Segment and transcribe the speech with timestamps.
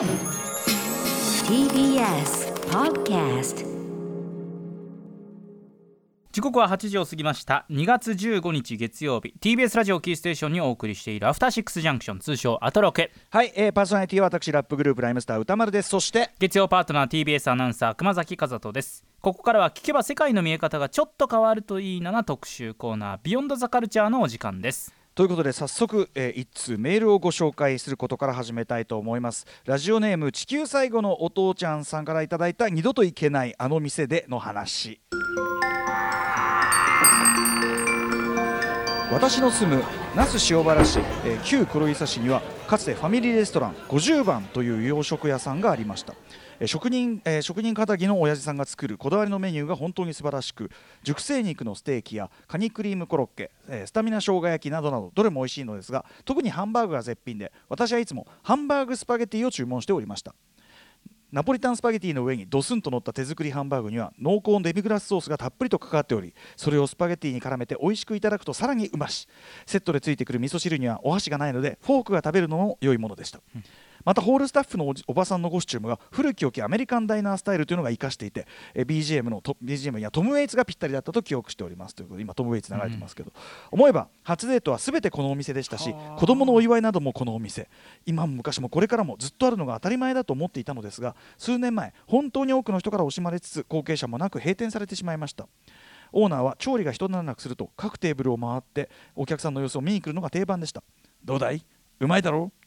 [0.00, 0.08] TBS
[2.70, 3.66] Podcast
[6.32, 7.66] 時刻は8時を過ぎました。
[7.68, 9.34] 2月15日月曜日。
[9.38, 13.12] TBS ラジオキーステーションにお送りしているアフターシックスジャンクション通称アトロケ。
[13.28, 15.90] はい、えー、パーソナリティは私ラップグループライムスター歌丸です。
[15.90, 19.04] そして月曜パートナー TBS アナウンサー熊崎和人です。
[19.20, 29.44] ここからは聞けば世界の見え方がちょっと変わるといいなな特集コーナービヨンドザカルチャーのお時間ですということで早速、えー、一通メールをご紹介することから始めたいと思います。
[29.64, 35.00] ラジオネーム地球最後のお父ちゃんさんからいただいた二度と行けないあの店での話。
[39.12, 39.82] 私の住む
[40.14, 46.14] 那須塩原市、えー旧黒磯市にはかつてファミリーレストラン50番という洋食屋さんがありました、
[46.66, 50.70] 職人、えー職人かぎの親父さんが作るこだわりのメニューが本当に素晴らしく
[51.02, 60.34] 熟成肉のステーキやカニクリームコロッケ、えースタミナ生姜焼きなどなどどれも美味しいのですが特にハンバーグが絶品で私はいつもハンバーグスパゲティを注文しておりました。
[61.32, 69.28] ナポリタンスパゲティの上にドスンと乗った手作りハンバーグには濃厚デミグラスソースがたっぷりとかかっておりそれをスパゲティに絡めて美味しくいただくとさらにうまし。
[69.64, 73.40] セットでついてくる味噌汁にはお箸がないのでフォークが食べるのも良いものでした、
[74.04, 83.32] またホールスタッフのおばさんのコスチュームが古き良きアメリカンダイナースタイルというのが活かしていてえ BGM のト BGM にはトム・ウェイツがぴったりだったと記憶しておりますということで今トム・ウェイツ流れてますけど、
[83.70, 87.68] 思えば初デートは全てこのお店でしたし子供のお祝いなどもこのお店。
[88.06, 95.46] 今も昔もこれからもずっとあるのが当たり前だと思っていたのですが数年前本当に多くの人から惜しまれつつ後継者もなく閉店されてしまいました。
[96.12, 100.82] オーナーは調理が一段落すると各テーブルを回ってお客さんの様子を見に来るのが定番でした。
[101.24, 101.64] どうだい？
[102.00, 102.59] うまいだろう？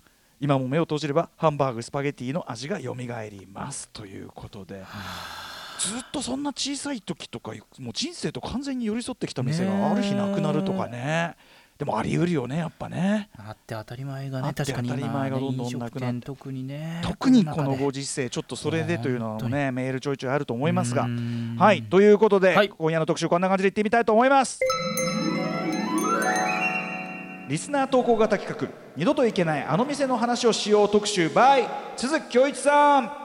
[0.43, 4.83] 今も目を閉じればハンバーグスパゲティの味がよみがえりますということで。
[5.79, 11.37] ずっとそんな小さい時とかもう人生と完全に寄り添ってきた店がある日なくなるとかね。
[11.77, 13.29] でもあり得るよねやっぱね。
[13.37, 16.21] あって当たり前がね確かに今当たり前がどんどんなくなって。
[16.21, 21.07] 特にね特にこのご時世ちょっとそれでというのはねメールちょいちょいあると思いますが。
[21.57, 22.67] はいということで、はい。
[22.67, 24.59] 今夜の特集こんな感じでいってみたいと思います
[27.49, 31.67] リスナー投稿型企画二度といけないあの店の話をしよう特集 by
[31.97, 33.23] 鈴木恭一さん。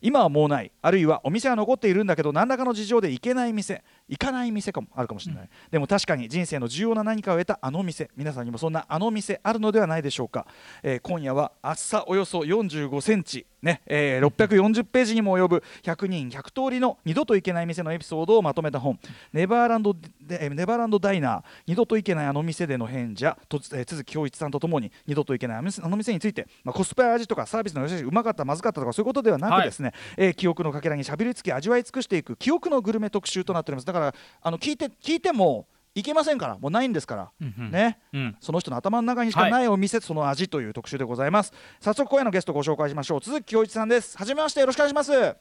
[0.00, 10.46] 今はもうないあるいはお店は残っているんだけど何らかの事情で行けない店行かない店かもあるかもしれない、でも確かに人生の重要な何かを得たあの店皆さんにもそんなあの店あるのではないでしょうか、
[10.84, 18.98] えー今夜は厚さおよそ45センチねえー640ページにも及ぶ100人100通りの二度と行けない店のエピソードをまとめた本
[19.32, 33.86] 「ネバーランドネバーランドダイナー二度と行けないあの店での変者」と、えー、都築恭一さんとともに二度と行けないあの店について、まあ、コスパや味とかサービスの良し悪しうまかったまずかったとかそういうことではなくですね、えー記憶のかけらにしゃべりつき味わい尽くしていく記憶のグルメ特集となっております。
[33.86, 35.66] だからあの聞いて聞いても
[35.98, 37.70] いけませんからもうないんですから、うんうん。
[37.72, 37.98] ね。
[38.12, 38.36] うん。
[38.40, 41.52] その人の頭の中にしかないお店、その味という特集でございます。
[41.80, 43.20] 早速今夜のゲストご紹介しましょう。
[43.20, 44.16] 鈴木恭一さんです。
[44.16, 45.36] はじめましてよろしくお願いします。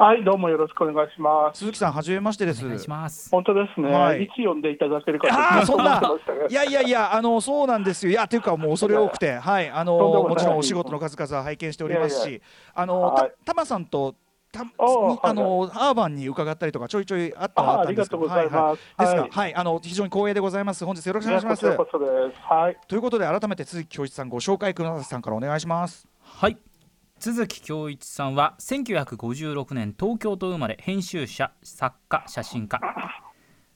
[0.00, 1.58] はい、どうもよろしくお願いします。
[1.58, 2.64] 鈴木さんはじめましてです。
[2.64, 3.28] お願いします。
[3.32, 3.90] 本当ですね。
[3.90, 4.22] はい。
[4.22, 6.00] い、つ呼んでいただけるかああそんな
[6.48, 8.12] いやいやいやあのそうなんですよ。
[8.12, 9.32] いやというかもう恐れ多くて。
[9.32, 9.68] はい。
[9.68, 12.42] あのもちろんお仕事の数々は拝見しておりますしいやい
[12.76, 13.30] あのはい。
[13.44, 14.14] たタマさんと
[14.52, 18.30] たにはいあのアーバンに伺ったりとかちょいちょいあったはあったんですけど。
[18.30, 18.82] あありがとうございます。
[18.96, 19.16] はいはい。
[19.16, 20.84] ですがはいはいあの非常に光栄でございます。
[20.84, 21.66] 本日よろしくお願いします。
[21.66, 22.76] はい。
[22.86, 25.04] ということで改めて鈴木恭一さんご紹介ください。
[25.04, 26.58] さんからお願いしますはい。
[27.20, 32.80] 都築恭一さんは1956年東京と生まれ編集者作家写真家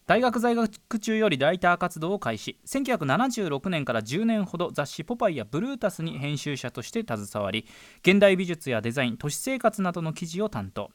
[0.07, 2.59] 大学在学中よりライター活動を開始。
[2.67, 7.67] 1976年から10年ほど雑誌「ポパイ」や「ブルータス」に編集者として携わり
[8.01, 10.91] 現代美術やデザイン都市生活などの記事を担当。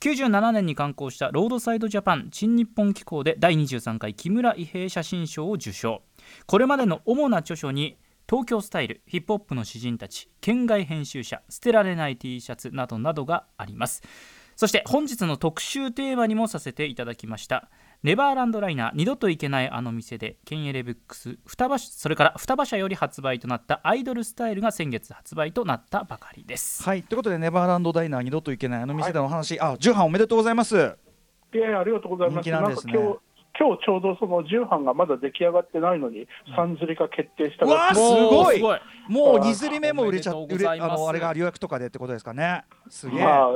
[0.00, 6.02] 97年に刊行したロードサイドジャパン新日本機構で第23回木村伊兵写真賞を受賞。
[6.46, 7.96] これまでの主な著書に
[8.28, 14.02] 東京スタイルヒップホップの詩人たち県外編集者捨てられない T シャツなどなどがあります。
[14.56, 17.70] そして本日の特集テーマにもさせていただきました。
[18.04, 26.82] ネバーランドライナー二度と行けないあの店でケンエレブックス双葉それから双葉社より発売となったアイドルスタイルが先月発売となったばかりです。
[26.82, 30.76] はいということでネバーランドダイナー二度といけないあの店でのお話、あ重版おめでとうございます。
[30.76, 32.44] いやいやありがとうございます。
[32.46, 32.92] 人気なんですね。
[32.92, 33.18] か今日
[33.58, 38.56] 今日ちょうどその重版がまだ出来上がってないのに、三釣りが決定したうわーすおごい。
[38.56, 38.80] ーすごい。
[39.08, 41.00] もう二釣り目も売れちゃおめ売れあでとうございます。
[41.00, 42.64] のあれが予約とかでってことですかね。
[42.90, 43.48] すげえ、まあ、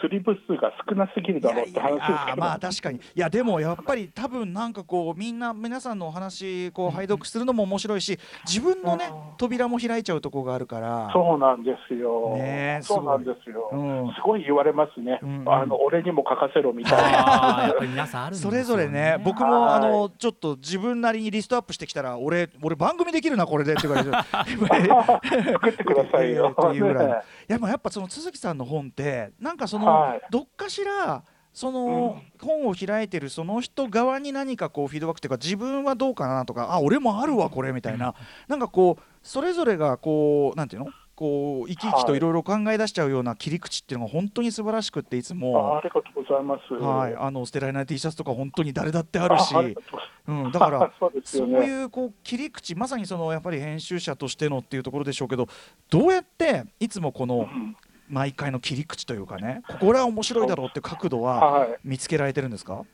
[0.00, 2.98] スリ部数が少なすぎるだろうって話ですいやいやけど、まあ確かに。
[2.98, 9.36] いやでもやっぱり多分なんかこうみんな皆さんのお話こう拝読するのも面白いし自分のねうん。
[9.36, 11.10] 扉も開いちゃうとこがあるから。
[11.12, 14.12] そうなんですよ、ねえそうなんですよ、うん。
[14.14, 15.52] すごい言われますね、うんうん。
[15.52, 17.74] あの俺にも書かせろみたいな。
[17.82, 18.64] 皆さんあるんですよね。
[18.64, 24.16] それぞれね僕もあのはちょっと自分なりにリストアップしてきたら俺俺番組できるなこれでって言われて。
[25.56, 26.54] 作ってくださいよ。
[26.58, 27.14] っていうぐらいね
[27.48, 30.22] やっぱやっぱその都築さんの本ってなんかその、はい。
[30.30, 31.22] どっかしら
[31.52, 38.14] その、本を開いてるその人側に何かこうフィードバックっていうか自分はどうかなとかあ俺もあるわこれみたいな、
[38.46, 40.90] なんかこうそれぞれがこうなんていうの？
[41.16, 42.20] こう生き生きとい。
[42.20, 45.80] ろいろ考え出しちゃうような切り口っていうのが本当に素晴らしくっていつあもあ。
[45.80, 46.74] りがとうございます。
[46.74, 49.54] はい、あの捨てられない T シャツとか本当に誰だってあるし。
[50.28, 50.92] うん、だから
[51.24, 51.48] そう。
[51.48, 55.46] いうこう切り口まさにそのやっぱり編集者としてのっていうところでしょうけど
[55.88, 57.74] どうやっていつもこのうん
[58.08, 62.84] 毎回の切り口というかねこれは面白いだろうって角度はは見つけられてるんですか？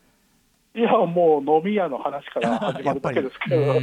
[0.75, 0.81] い。
[0.81, 3.75] いや、もう飲み屋の話から始まるだけですけど、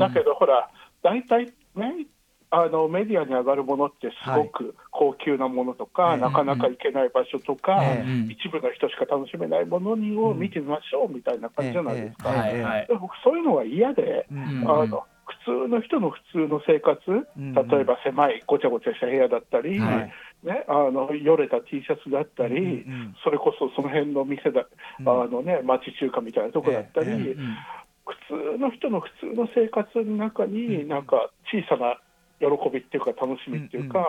[0.00, 0.68] だけどほら、
[1.02, 1.46] 大体
[1.76, 2.06] ね、
[2.50, 12.34] あのメディアに上がるものってすごく高級なものとか、はいなかなか行けない場所とか、ええ一部の人しか楽しめないものにを見てみましょうみたいな感じじゃないですか？
[13.00, 14.34] 僕そういうのが嫌で、あ
[14.86, 15.04] の
[15.46, 16.98] 普通の人の普通の生活、
[17.40, 17.54] ん。
[17.54, 23.14] 例えば狭いごちゃごちゃした部屋だったり、はいね、あのよれた T シャツだったり、うんうん。
[23.22, 24.66] それこそその辺の店だ、
[25.00, 25.08] うん。
[25.08, 27.36] あのね、町中華みたいなとこだったり、ええ
[28.04, 32.00] 普通の人の普通の生活の中に、なんか小さな
[32.40, 34.04] 喜びっていうか、楽しみっていうか、うん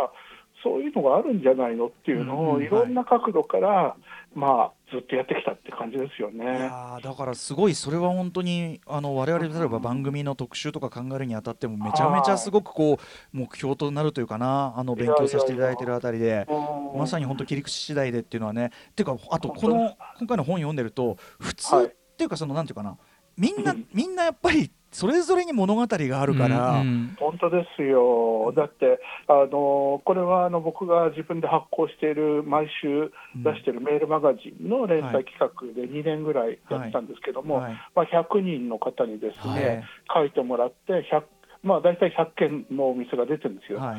[0.63, 2.68] そういうのがあるんじゃないのっていうのを、い。
[2.68, 3.95] ろんな角度から、
[4.33, 6.71] まあ、ずっとやってきたって感じですよいね。
[7.04, 16.48] だからすごいそれは本当にあの我々例えば番組の特集とか考えるにあたってもめちゃめちゃすごくこう目標となるというかなあの勉強させていただいてるあたりで。
[16.50, 17.00] うん。
[17.00, 21.86] まさに本当切り口次第でっていうのはねっていうかあとこの今回の本読んでると普通はい。
[21.88, 22.98] っていうかそのなんていうかな
[23.36, 23.88] みんなうん。
[23.94, 37.74] みんなやっぱりそれぞれに物語があるから、うん本当ですよ、だって、あのこれはあの僕が自分で発行している、毎週出しているメールマガジンの連載企画で2年ぐらいやってたんですけども、はい。
[37.95, 40.12] まあ、100人の方にですはね、い。
[40.13, 41.24] 書いてもらって、100
[41.63, 43.98] まあ、大体100件のお店が出てるんですよ、は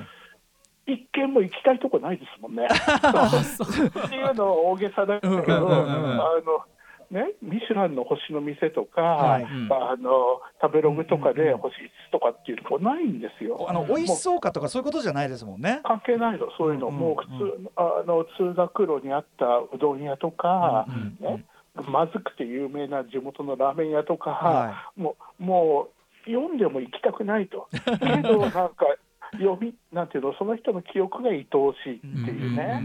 [0.87, 2.69] い、一軒も行きたいとこないですもんね。
[2.69, 5.67] っていうのは大げさだけど、うんうんうんうん。
[5.67, 6.65] あの
[7.15, 9.45] ね、ミシュランの星の店とか、はい。
[9.45, 9.73] うん。
[9.73, 13.67] あの食べログとかで星5つとかっていうとこないんですよ。
[13.69, 15.81] あの美味しそうかとかそういうことじゃないですもんね。
[15.85, 21.45] 関係ないの、そういうの、うんうんもう普通、あの通学路にあったうどん屋とか、うんね、
[21.89, 25.89] まずくて有名な地元のラーメン屋とか、はもうも
[26.27, 28.75] う読んでも行きたくないと、 けどなんか
[29.39, 32.83] 読み、なんていうの、その人の記憶が愛おしいっていうね、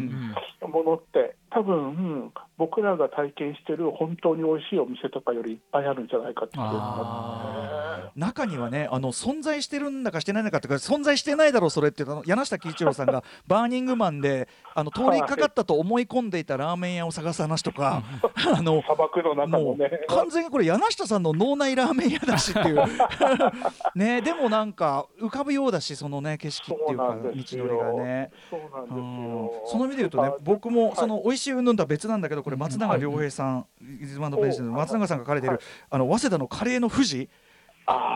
[0.62, 8.20] ものって、多分僕らが体験してる本当に美味しいお店とかよりいっぱいあるんじゃないかっていうのがあって。
[8.20, 18.04] 中にはねあの存在してるんだかしてないのかとか存在してないだろうそれって柳下喜一郎さんが バーニングマンであの通りかかったと思い込んでいたラーメン屋を探す話とか
[18.58, 22.84] あの砂漠の中もうのね、完全にこれ柳下さんの脳内ラーメン屋だしっていう
[23.96, 28.32] ねでもなんか浮かぶようだしそのね景色っていうか道のりがね。
[28.50, 29.72] そうなんです。
[29.72, 33.66] その意味で言うとねあ僕もはいその美味しい云々とは別なんだけどこれ松永良平さん
[34.02, 35.50] イズマンドベースの松永さんが書かれてい。
[35.50, 35.60] る
[35.90, 37.30] あの早稲田のカレーの富士。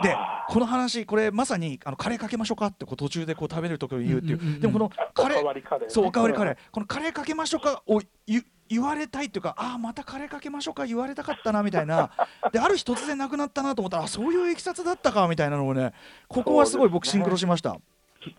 [0.04, 0.16] で
[0.48, 5.86] この話これまさにあのカレーかけましょうかってこう途中でこう食べる時に言うっていう,、でもこのカレおかわーりカレーね。
[5.88, 6.56] そうおかわりカレー。
[6.70, 12.10] このカレーかけましょうかを言言われたいっていうかああまたカレーかけましょうか言われたかったなみたいな。
[12.52, 15.92] である日突然なくなったなと思ったらあそういういきさつだったかみたいなのをね
[16.28, 17.76] ここはすごい僕シンクロしました、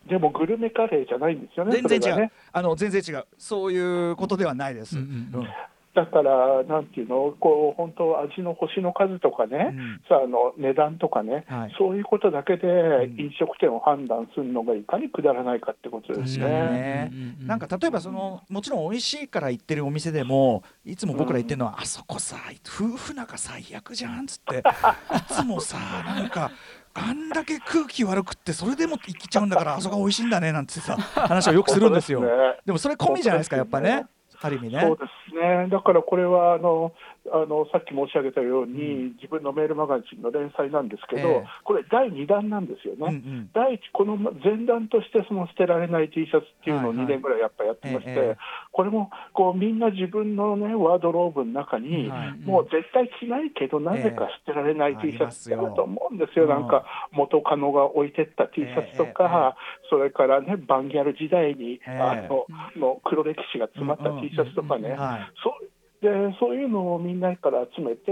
[0.07, 1.73] でもグルメカレーじゃないんですよね。
[1.81, 2.31] 全然違う、ね。
[2.51, 3.25] あの全然違う。
[3.37, 5.47] そういうことではないです、うんうんうん。
[5.95, 10.01] だから、なんていうの、こう本当、味の星の数とかね、うん。
[10.09, 11.75] さあの値段とかね、はい。
[11.77, 13.19] そういうことだけでん。
[13.19, 16.45] 飲食店を判断するのがいかにくだらないかってことですね。
[16.45, 17.09] ね。
[17.11, 24.57] うんうんうんなんか例えばそのもちろん美味しいから行ってるお店でもいつも僕ら言ってるのは、あそこさ夫婦仲最悪じゃんっつって
[25.15, 26.51] いつもさなんか
[26.95, 32.23] あんだけ空気悪くってそれでも行っちゃうんだから あそこが美味しいんだねなんてさ話をよくするんですよ。
[32.65, 34.05] でもそれ込みじゃないですかやっぱね。
[34.41, 34.81] ある意味ね。
[34.81, 36.91] そうですね、だからこれはあの
[37.31, 41.45] あのさっき申し上げたように、自分のメールマガジンの連載なんですけど、ええ。
[41.63, 42.99] これ、第2弾なんですよね。
[43.01, 43.49] うんうん。
[43.53, 47.05] 第一、この前段としてその捨てられない T シャツっていうのをはいはい。
[47.07, 48.37] 2年ぐらいやっぱやってまして、ええええ。
[48.71, 52.37] これもこうみんな自分の、ね、ワードローブの中に、はい。
[52.45, 59.55] もう絶対着ないけど、なぜか捨てられないええ T シャツってあると思うんですよ、ありますよなんか元カノが置いてった T シャツとか、
[59.89, 61.99] それからね、バンギャル時代に、ええ。
[61.99, 65.31] あのの黒歴史が詰まった T T シャツとかね、はい。
[65.43, 65.74] そう
[66.05, 68.11] でそういうのをみんなから集めて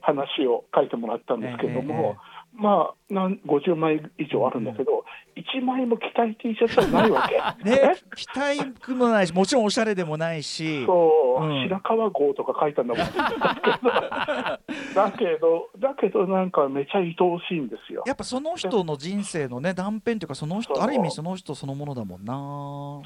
[0.00, 2.16] 話を書いてもらったんですけども、
[2.52, 5.04] まあなん50枚以上あるんだけど、
[5.36, 7.36] 1枚も着たい T シャツはないわけ。
[7.62, 10.84] ね着たいくもないしもちろんおしゃれでもないし。
[10.84, 11.62] そう、うん。
[11.62, 13.06] 白川郷とか書いたんだもん。
[14.94, 18.02] だけど、だけどなんかめちゃ愛おしいんですよ。
[18.04, 22.34] やっぱその人の人生のね断片というかその人ある意味その人そのものだもんな。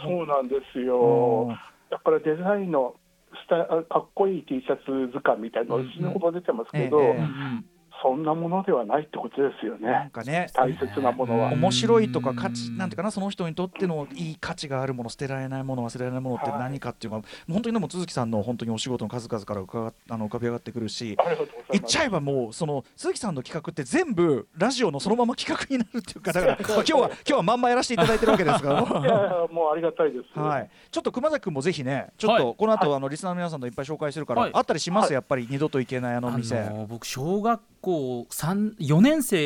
[0.02, 1.58] そうなんですうよん。
[1.90, 2.94] だからデザインの
[3.88, 6.98] かっこいい T シャツ図鑑みたいなの死ぬほど出てますけど、
[8.02, 10.10] そんなものではないってことですよなんね。
[10.12, 11.52] かね大切なものは。
[11.52, 21.16] 面白いとか価値なんていうかなその人にとってのいい価値があるもの捨てられないもの忘れられないものって何かっていうのは、本当にでも都築さんの本当にお仕事の数々から伺っあの浮かび上がってくるし。
[21.70, 30.38] 言っちゃえばもうその鈴木さんの企画って全部ラジオのそのまま企画になるっていうかだからまあ今日は今日はまんまやらせていただいてるわけですからいやいやもうありがたいです。
[30.38, 32.42] はい、ちょっと熊崎君もぜひねちょっはい。
[32.42, 34.50] とこの後、あのリスナーの皆さんといっぱい紹介するから、はい。
[34.54, 35.14] あったりします、はい。
[35.14, 39.36] やっぱり二度と行けないあの店、あの僕小学校3 4年生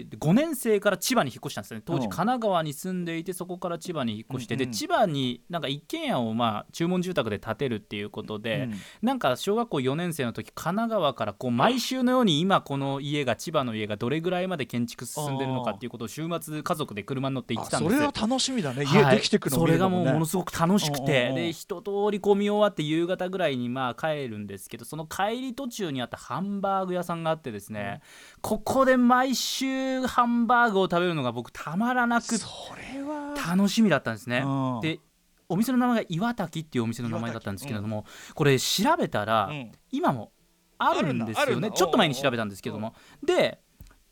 [0.00, 1.82] 5年生から千葉に引っ越したんですよね。
[1.84, 2.08] 当時うん。
[2.08, 4.70] 神奈川に住んでいてそこから千葉に引っ越して、うんうん。
[4.70, 17.94] で千葉になんか一軒家をまあ注文住宅で建てるっていうことで、うんなんか小学校4年生の時神奈川からこう毎週のように今この家が千葉の家がどれぐらいまで建築進んでるのかっていうことを週末家族で車に乗って行ってたんです。
[17.94, 19.04] それは楽しみだね、はい。
[19.04, 28.00] 家できてくのそれがもうものすすごく楽しくてうんで一通りこう見終わって夕方ぐらいにまあ帰るんですけどその帰り途中にあったハンバーグ屋さんがあってですね、
[28.40, 32.48] ここで毎週ハンバーグを食べるのが僕たまらなくそ
[32.94, 33.34] れは。
[33.36, 34.42] 楽しみだったんですね。
[34.44, 34.80] うん。
[34.80, 35.00] で
[35.48, 39.72] お店の名前が岩滝っていうお店の名前だったんですけれども、これ調べたら、うん。
[39.90, 40.32] 今も
[40.78, 41.70] あるんですよね。
[41.70, 42.94] ちょっと前に調べたんですけども。
[43.24, 43.60] で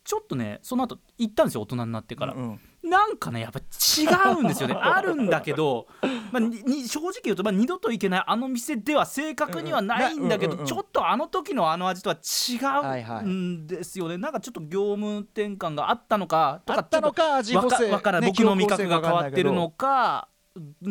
[0.07, 4.75] ちょっとねその後行ったんですよ大人になってから、うんなんかねやっぱ違うんですよね。
[4.81, 5.89] あるんだけど、
[6.31, 17.91] まあ、にに正直言うと、まあ、二度と行けないあの店では正確にはないんだけど、うんうんうんちょっとあの時のあの味とははいはい違うんですよね、なんかちょっと業務転換があったのかとかあったのか味補正。
[17.91, 20.29] ね僕の味覚が変わってるのか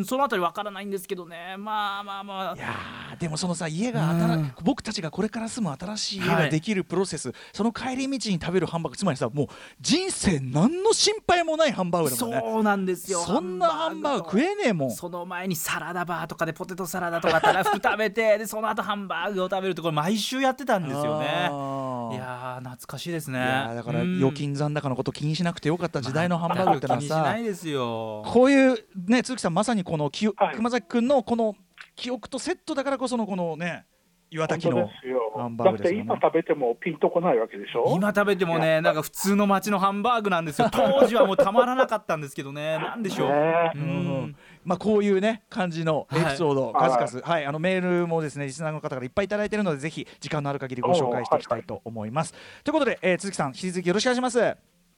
[0.04, 1.56] そのあたりわからないんですけどね。
[1.58, 2.54] まあまあまあ。
[2.54, 4.52] いやーでもそのさ家が新うん。
[4.62, 9.46] 僕たちがこれから住む新しい家はいができるプロセス、その帰り道に食べるハンバーグつまりさもう
[9.80, 12.40] 人生何の心配もないハンバーグだもんね。
[12.40, 13.20] そうなんですよ。
[13.20, 14.90] そんなハンバーグ食えねえもん。
[14.90, 21.26] その前にサラダバーとかでポテトサラダとかたらふく食べてでその後ハンバーグを食べるとこれ毎週やってたんですよね。
[21.26, 23.38] いやー懐かしいですね。
[23.74, 24.16] だからうん。
[24.16, 28.22] 預金残高のこと気にしなくてよかった時代のハンバーグってのは気にしさないですよ。
[28.26, 30.54] こういうね鈴木さんまさにこのき、はい。
[30.54, 31.54] 熊崎君のこの
[31.94, 33.86] 記憶とセットだからこそのこのね
[34.30, 35.32] 岩本滝の当ですよ。
[35.34, 36.04] ハンバーグですよね。
[36.04, 37.94] 今食べてもピンとこないわけでしょ？
[37.96, 40.68] 今食べてもねなんか普通の街のハンバーグなんですよ。
[40.76, 42.76] 当時はもうたまらなかったんですけどね。
[42.76, 43.84] なんでしょう、ねううん。
[44.26, 44.36] ん。
[44.62, 46.90] まあこういうね感じのエピソード、はい。
[46.90, 47.26] 数々。
[47.26, 52.34] はい、あのメールもですねリスナーの方からいっぱいいただいているのでぜひ時間のある限りご紹介していきたいと思います。
[52.62, 54.38] ということで、えー、鈴木さん引き続きよろしくお願いします。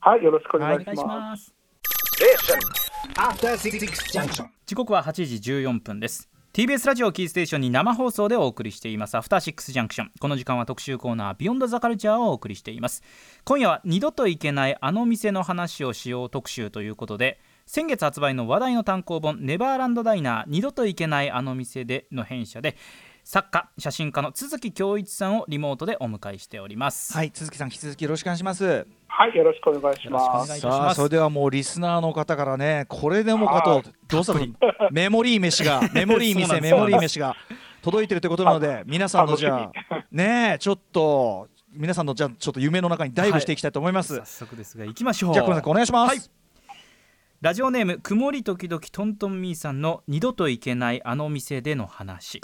[0.01, 1.19] はいよろしくお願いお願いしします。
[1.31, 1.55] ます
[2.19, 2.88] After Six Junction.
[4.67, 6.29] 時刻は8時14分です。
[6.53, 9.17] TBS ラジオキーステーションに生放送でお送りしています。
[9.17, 13.05] アフターシックスジャンクションこの時間は特集コーナービヨンドザカルチャーをお送りしています。
[13.45, 22.77] 今夜は二度と行けないあの店の話をしよう特集ということで先月発売の話題の単行本ネバーランドダイナー二度と行けないあの店での編者で
[23.23, 28.98] 作家写真家の都築恭一さんをリモートでお迎えしております、はい、鈴木さん引き続きよろしくお願いします。
[29.19, 30.61] はいよろしくお願いします。
[30.61, 33.83] さあそれではもうリスナーの方からねこれでもかとはい。
[34.07, 34.49] どうしたのたっ
[34.89, 37.35] ぷメモリー飯が メモリー店メモリー飯が
[37.83, 44.19] 届いてるということなので皆さんのじゃあねえちょっと皆さんのじゃあちょっと夢の中にダイブしていきたいと思います。
[44.19, 45.35] 早速ですが行きましょう。
[45.35, 46.11] じゃあ小野さんお願いします。
[46.11, 46.21] はい。
[47.41, 52.41] ラジオネーム曇り時々トントンミーさんの二度と行けないあの店での話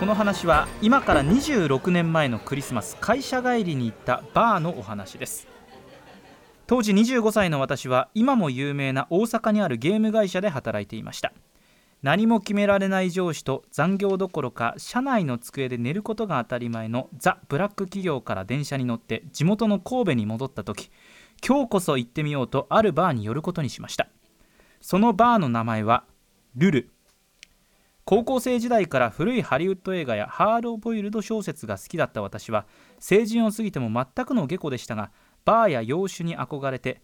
[0.00, 5.46] この話は今から26年前のクリスマス会社帰りに行ったバーのお話です。
[6.66, 11.34] 当時25歳の私は今も有名な大阪にあるゲーム会社で働いていました。
[12.02, 20.90] 何も決められない上司と残業どころか社内の机で寝ることが当たり前のザ・ブラック企業から電車に乗って地元の神戸に戻った時
[21.46, 24.08] 今日こそ行ってみようとあるバーに寄ることにしました。
[24.80, 26.04] そのバーの名前は
[26.56, 26.90] ルル。
[28.04, 32.66] 高校生時代から古いハリウッド映画やハードボイルド小説が好きだった私は
[32.98, 35.10] 成人を過ぎても全くの下戸でしたが
[35.44, 37.02] バーや洋酒に憧れて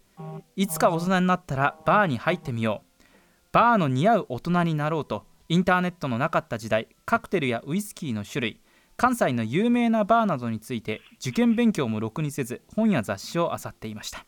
[0.56, 3.04] いつか大人になったらバーに入ってみよう。
[3.52, 8.60] バーの似合う大人になろうとインターネットのなかった時代カクテルやウイスキーの種類。
[8.96, 14.24] 関西の有名なバーなどについて受験勉強もろくにせず本や雑誌を漁っていました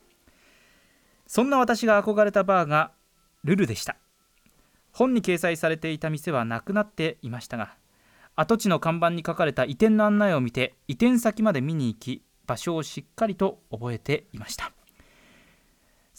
[1.25, 2.91] そんな私が憧れたバーが
[3.43, 3.95] ルルでした。
[4.91, 7.75] 本に掲載されていた店はなくなっていましたが
[8.35, 14.71] 跡地の看板に書かれた移転の案内を見て移転先まで見に行き場所をしっかりと覚えていました。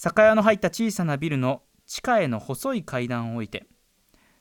[0.03, 3.67] 酒屋の入った小さなビルの地下への細い階段を置いて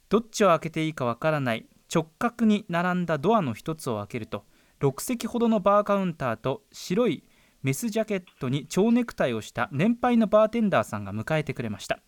[0.07, 4.45] どっちを開けていいかわからない直角に並んだドアの一つを開けると
[4.79, 7.25] 6席ほどのバーカウンターと白い
[7.61, 11.99] メスジャケットに蝶ネクタイをした年配のバーテンダーさんが迎えてくれました。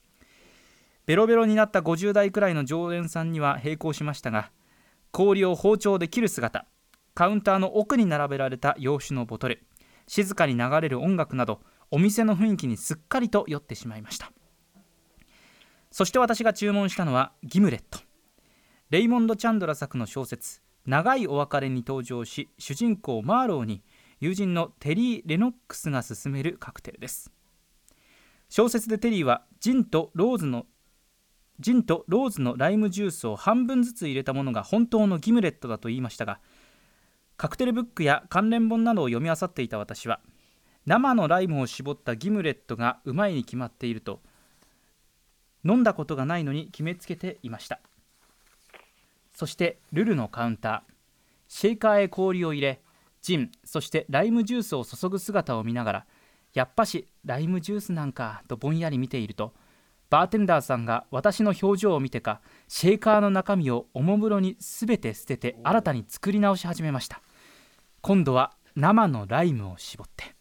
[1.05, 4.51] ベロベロになった50代くらいの常連さんには並行しましたが
[5.12, 6.65] 氷を包丁で切る姿
[7.13, 9.63] カウンターの奥に並べられた洋酒のボトル
[10.08, 14.31] 静かに流れる音楽などお店の雰囲気にすっかりと酔ってしまいました。
[15.91, 18.00] そして私が注文したのはギムレット。
[18.89, 23.84] レイモンド・チャンドラ作の小説「長いお別れ」に登場し主人公マーローに
[24.20, 27.31] 友人のテリー・レノックスが勧めるカクテルです。
[28.50, 30.65] 小説でテリーはジンとローズの
[31.61, 36.39] ジンとローズのライムジュースを半分ずつ入れたものが本当のギムレットだと言いましたが
[37.37, 40.19] カクテルブックや関連本などを読み漁っていた私は
[40.85, 44.19] 生のライムを絞ったギムレットがうまいに決まっていると
[45.63, 47.79] 飲んだことがないのに決めつけていました。
[49.33, 50.93] そしてルルのカウンター
[51.47, 52.81] シェイカーへ氷を入れ
[53.21, 56.05] ジンそしてライムジュースを注ぐ姿を見ながら
[56.53, 59.53] やっぱしライムジュースなんかとぼんやり見ていると
[60.11, 67.21] バーテンダーさんが私の表情を見てかシェーカーの中身をおもむろに全て捨てて新たに作り直し始めました。
[68.01, 70.35] 今度は生のライムを絞って。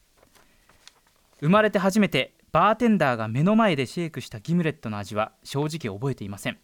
[1.41, 6.59] 生まれて初めてバーテンダーが目の前でシェイクしたギムレットの味は正直覚えていません。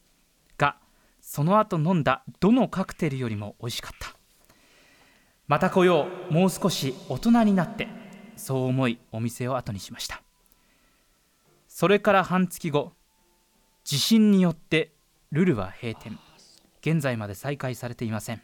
[0.58, 0.76] が
[1.20, 4.16] その後飲んだどのカクテルよりも美味しかった。
[5.46, 6.34] また来よう。
[6.34, 7.86] もう少し大人になって
[8.34, 10.25] そう思いお店を後にしました
[11.78, 12.94] それから半月後
[13.84, 14.94] 地震によって
[15.30, 16.18] ルルは閉店。
[16.80, 18.40] 現在まで再開されていません。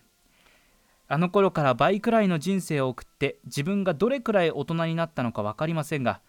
[1.08, 6.20] あの頃から倍くらいの人生を送って自分がどれくらい大人になったのか分かりませんが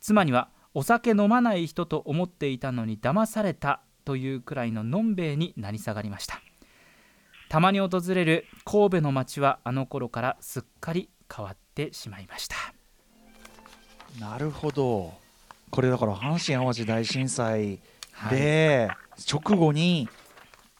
[0.00, 6.42] 妻にはお酒飲まない人と思っていたのに騙されたというくらいののんべえになり下がりました。
[7.48, 12.56] たまに訪れる神戸の街はあの頃からすっかり変わってしまいました。
[14.20, 15.29] なるほど。
[15.70, 17.78] これだから阪神・淡路大震災
[18.30, 20.08] で、はい、直後に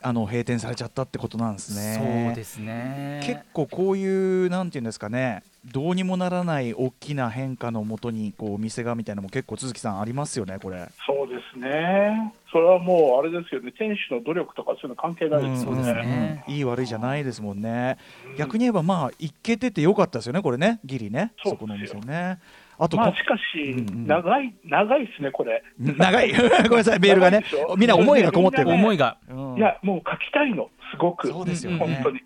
[0.02, 2.26] あの閉店されちゃったってことなんですね。
[2.26, 10.88] そうですね結構こういうなんていうんですかねどうにもならない大きな変化のもとにこう店がみたいなのも結構鈴木さんありますよねこれ。
[11.06, 12.32] そうですね。
[12.50, 15.82] それはもうあれですよね店主の努力とかそういうの関係ないですよね。
[15.82, 17.98] うんねいい悪いじゃないですもんね。
[18.38, 22.38] 逆に言えばまあ行けててよかったですよねこれねギリねそこのお店ね。
[22.82, 25.62] あと、まあ、しかし、長い、長いですね、これ。
[25.78, 27.44] 長い、 ごめんなさい、メールがね、
[27.76, 29.18] みんな思いがこもってる、ね、思いが、
[29.56, 32.20] いや、もう書きたいの、すごく、そうですよね、本当に。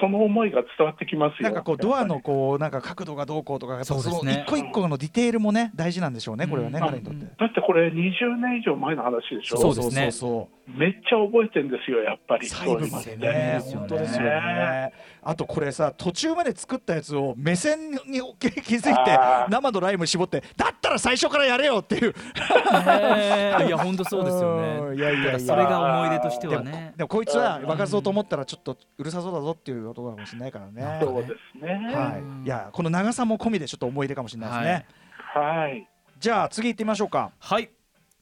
[0.00, 7.24] その思いが伝わってきますなんかこうドアのこうなんか角度がどうこうとか、その一個一個のディテールもね大事なんでしょうね、これはね、彼にとって。
[7.38, 9.56] だってこれ20年以上前の話でしょ。
[9.58, 10.36] そうですね。
[10.66, 12.48] めっちゃ覚えてるんですよやっぱり。
[12.48, 13.60] 細部までね。
[13.62, 14.92] 本当ですよね。
[15.28, 17.98] あとこれさ途中まで作ったやつを目線に
[18.38, 19.18] 気づいて
[19.50, 22.14] 生のライム絞ってだったら最初からやれよっていう。
[22.14, 24.60] いや本当そうですよ
[24.92, 24.96] ね。
[24.96, 26.94] いやいやそれが思い出としてはね。
[26.96, 31.00] でもこいつは沸かそうと思ったらちょっとうるさそうだぞっていうことかもしれないからね。
[31.02, 31.72] そうですね。
[31.92, 32.46] はい。
[32.46, 34.86] いやこの長さも込みでちょっと思い出かもしれないですね。
[35.34, 35.88] はい。
[36.20, 37.32] じゃあ次行ってみましょうか。
[37.40, 37.68] はい。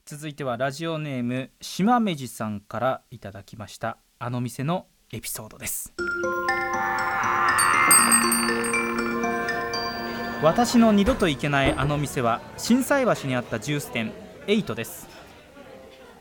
[0.07, 5.95] 続いてはラジオネーム島目地さんからいただきましたあの店のエピソードです
[10.45, 14.13] 私の二度と行けないあの店は心斎橋にあったジュース店
[14.47, 15.09] エイトです。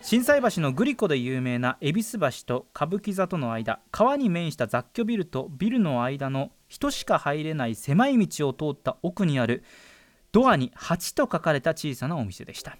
[0.01, 9.61] 心斎橋のグリコで有名な恵比寿橋と歌舞伎座との間川に面した雑居ビルとビルの間の人しか入れない狭い道を通った奥にある
[10.31, 12.77] ドアに8と書かれた小さなお店でした。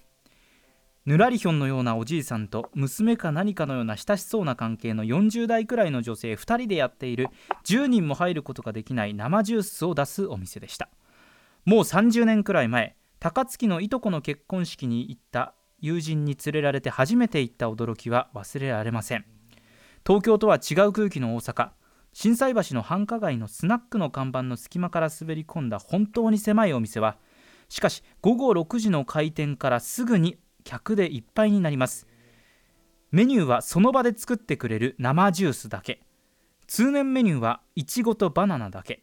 [1.04, 7.28] ぬらりひょんのようなおじいさんと娘か何かのような親しそうな関係の40代くらいの女性2人でやっている
[7.64, 10.88] 10人も入ることができない生ジュースを出すお店でした。
[11.64, 19.24] もう30年くらい前高槻のいとこの結婚式に行った友人に連れられて初めて行った驚きは忘れられません。
[20.06, 21.70] 東京とは違う空気の大阪。
[22.12, 27.16] 心斎橋の繁華街のスナックの看板の隙間から滑り込んだ本当に狭いお店は
[27.68, 32.06] しかし午後6時の開店からすぐに客でいっぱいになります。
[33.10, 36.02] メニューはその場で作ってくれる生ジュースだけ。
[36.66, 39.02] 通年メニューはいちごとバナナだけ。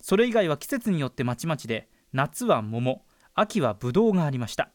[0.00, 4.70] それ以外は季節によってまちまちで夏は桃秋はぶどうがありました。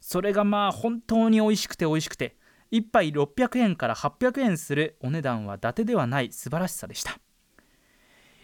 [0.00, 2.36] それがまあ本当に美味しくて美味しくて
[2.72, 7.20] 1杯600円から800円するお値段は伊達ではない素晴らしさでした。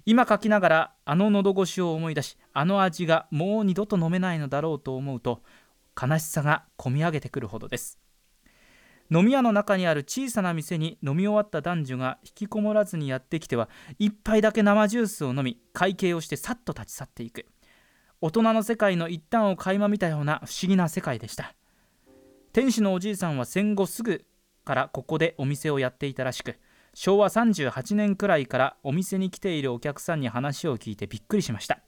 [0.07, 5.42] 今書きながらあの喉越しを思い出しあの味がもう二度と飲めないのだろうと思うと
[6.01, 7.98] 悲しさがこみ上げてくるほどです。
[9.11, 17.46] 飲み屋の中にある小さな店に飲み終わった男女が引きこもらずにやってきては一杯だけ生ジュースを飲み会計をしてさっと立ち去っていく。
[18.20, 21.54] 大人の世界の一端を垣間見たような不思議な世界でした。
[22.52, 24.24] 店主のおじいさんは戦後すぐ
[24.64, 26.57] からここでお店をやっていたらしく
[26.94, 31.81] 昭和38年くらいからお店に来ているお客さんに話を聞いてびっくりしました。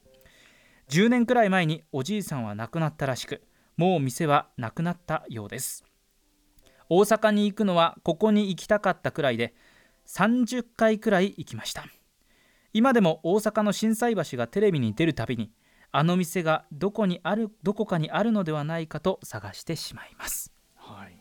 [0.88, 3.43] 10年くらい前におじいさんは亡くなったらしく
[3.77, 5.85] もう店はなくなったようです。
[6.88, 9.55] 大阪に行くのはここに行きたかったくらいで
[10.07, 11.85] 30回くらい行きました。
[12.73, 15.51] 今でも大阪の心斎橋がテレビに出るたびに
[15.92, 21.16] あの店がどこにあるどこかにあるのではないかと探してしまいます、はい、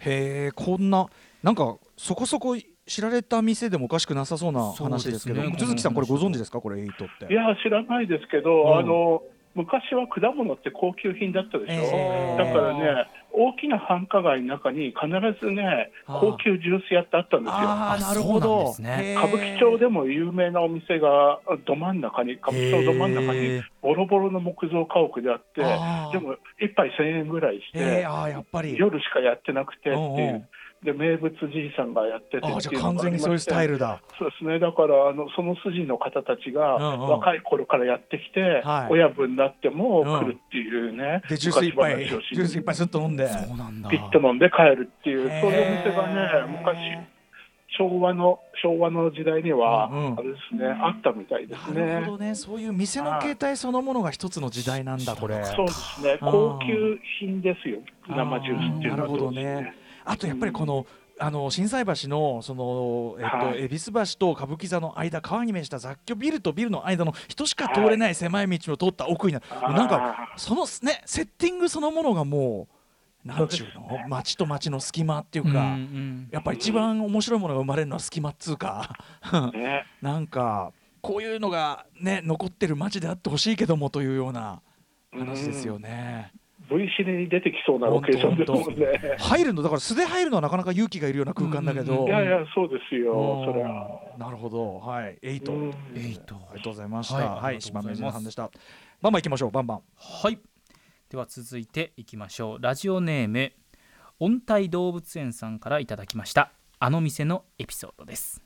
[0.00, 1.06] へえこんな
[1.42, 5.42] なんかそこそこ知られた店でもおかしくなさそうな話ですけど。
[5.42, 6.60] ね鈴木さんこれご存知ですか？
[6.60, 7.32] これエイトって。
[7.32, 8.78] いや、知らないですけど、うん。
[8.78, 9.22] あの
[9.54, 12.44] 昔は果物って高級品だったでしょ、えー。
[12.46, 15.06] だからね、大きな繁華街の中に必
[15.40, 17.56] ずね、高級ジュース屋ってあったんですよ。
[17.56, 18.74] あなるほど。
[18.78, 18.96] 歌舞
[19.36, 25.60] 伎町でも有名なお店がど真ん中に、歌舞伎町ど真ん中にボロボロの木造家屋であって、
[26.12, 28.76] でも一杯1000円ぐらいしえて、ー、あーやっぱり。
[28.76, 30.48] 夜しかやってなくてっていう、
[30.82, 34.00] で名物じいさんがやっててあーじゃあ完全にそういうスタイルだ。
[34.18, 37.08] そうですね、だからあのその筋の方たちがうんうん。
[37.10, 38.92] 若い頃からやってきて、はい。
[38.92, 43.28] 親分になってもうん来るっていうね、でジュース一杯昔話をしジュース一杯すっと飲んで。
[43.28, 43.90] そうなんだ。
[43.90, 46.78] ピッと飲んで帰るっていう、そういうお店がね、昔、
[47.76, 50.18] 昭和の昭和の時代には、うんうん。
[50.18, 51.84] あれですね、あったみたいですね。
[51.84, 52.12] なるほ。
[52.12, 52.34] どね。
[52.34, 55.44] そういう店の形態そのものが一つの時代なんだこれ。
[55.44, 59.74] そうですね、高級品ですよ、生ジュースっていうのはなるほどね。
[60.10, 60.86] あとやっぱりこの、
[61.20, 63.64] あの心斎橋のそのえっと、はい。
[63.64, 72.68] 恵比寿橋と歌舞伎座の間川に面した雑居ビルとビルの間の人しか通れない狭い道を通った奥になる、なんかそのねセッティングそのものがも
[73.24, 73.72] うなんちゅうの？
[73.74, 74.06] そうですね。
[74.08, 76.28] 街と街の隙間っていううんか、うん。
[76.32, 78.96] やっぱり一番面白いものが生まれるのは隙間っつうか。
[79.52, 79.84] ね。
[80.00, 84.62] なんかこういうのがね残ってる街であってほしいけどもというような
[85.12, 86.32] 話ですよね。
[86.70, 89.16] V シネに出てきそうなロケーションですもんね。
[89.18, 92.08] 入るのだから素で入るのはなかなか勇気がいるような空間だけど、うん。
[92.08, 94.00] いやいや、そうですよ、それは。
[94.14, 94.78] うんなるほど。
[94.80, 95.18] はい。
[95.22, 95.74] エイト、うん。
[95.96, 96.34] エイト。
[96.34, 97.16] ありがとうございました。
[97.16, 97.60] はい。
[97.60, 98.04] 島根うござい。
[98.04, 98.50] ますさんでした
[99.00, 99.80] バンバン行きましょうバンバン。
[99.96, 100.38] はい。
[101.08, 102.62] では続いていきましょう。
[102.62, 103.52] ラジオネーム
[104.18, 106.52] 温帯動物園さんからいただきました。
[106.78, 108.42] あの店のエピソードです。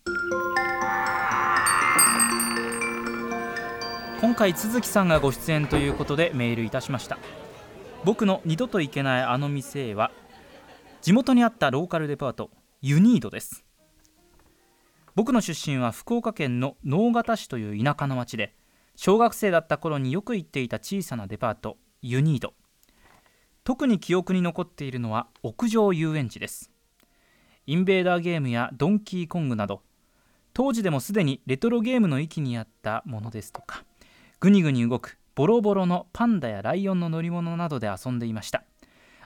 [4.24, 7.18] 今回都築さんがご出演ということでメールいたしました
[8.04, 10.10] 僕の二度と行けないあの店へは
[11.00, 12.50] 地元にあったローカルデパート
[12.82, 13.64] ユニードです。
[15.14, 18.54] 僕の出身は福岡県の直方市という田舎の町で
[18.94, 22.52] 小学生だった頃によく行っていた小さなデパートユニード。
[23.62, 26.70] 特に記憶に残っているのは屋上遊園地です。
[27.66, 29.80] インベーダーゲームやドンキーコングなど
[30.52, 33.84] 当時でもすでにレトロゲームの域にあったものですとか
[34.40, 38.64] ぐにぐに動くボロボロのパンダやライオンの乗り物などで遊んでいました。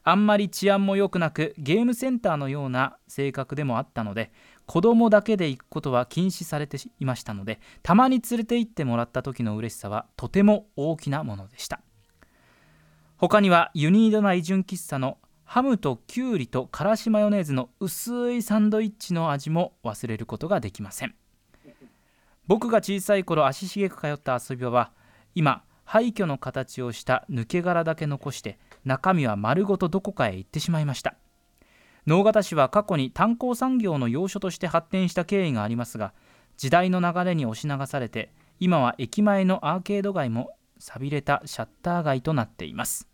[0.04, 4.32] あんまり治安も良くなくゲームセンターのような性格でもあったので
[4.64, 11.80] 子供だけで行くことは禁止されていましたのでたまに連れて行ってもらった時の嬉しさはとても大きなものでした。
[13.18, 21.14] 他にはユニード内準喫茶のハムとキュウリとからしマヨネーズの薄いサンドイッチの味も忘れることができません。
[22.46, 24.92] 僕が小さい頃足しげく通った遊び場は
[25.34, 31.14] 今廃墟の形をした抜け殻だけ残して中身は丸ごとどこかへ行ってしまいました。
[32.04, 36.12] 直方市は過去に炭鉱産業の要所として発展した経緯がありますが
[36.58, 43.08] 時代の流れに押し流されて今は駅前のアーケード街も寂れたシャッター街となっています。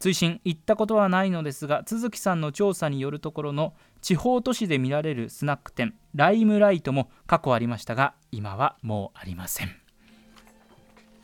[0.00, 9.68] 追伸行ったことはないのですが都築さんの調査によるところの地方都市で見られるスナック店ライムライトも過去ありましたが今はもうありません。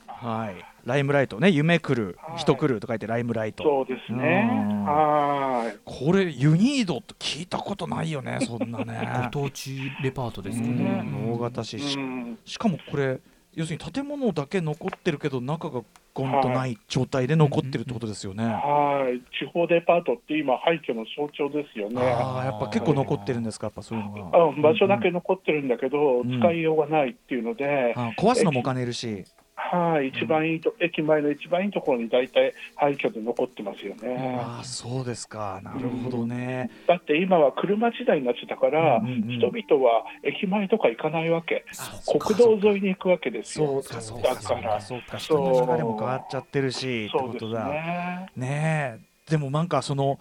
[0.07, 0.76] はい。
[0.87, 4.49] ライムライトね夢来るはい人来ると書いてライムライトそうですね。
[4.51, 5.77] うんはい。
[5.85, 13.18] これユニードって聞いたことないよね そんなねご当地レパートですけどうねん大型市しうんしかもこれ
[13.55, 15.83] 要するに建物だけ残ってるけど中が
[16.14, 18.44] ゴンとない状態で残ってるってことですよね。
[18.44, 19.20] はい。
[19.38, 22.01] 地方デパートって今廃墟の象徴ですよね。
[22.01, 24.38] ああやっぱ結構残ってるんですかやっぱそういうのが。
[24.38, 29.25] あ場所だけ残ってるんだけど、うん使いようがないっていうので、あ壊すのもお金いるし。
[29.57, 34.38] ははい、一番いいと、駅前の一番いいところに大体廃墟で残ってますよね。
[34.40, 35.61] ああそうですか。
[35.64, 39.38] なるほどね、だって今は車時代になってたから、うんうんうん。
[39.38, 41.64] 人々は駅前とか行かないわけ、
[42.07, 43.83] 国道沿いに行くわけですそうよ。
[43.83, 44.35] かそうか。
[44.35, 47.69] だから、そうか人そうの流れも変わっちゃってるしそうですことだ。
[47.69, 48.27] ね。
[48.37, 49.31] ねえ。
[49.31, 50.21] でもなんかその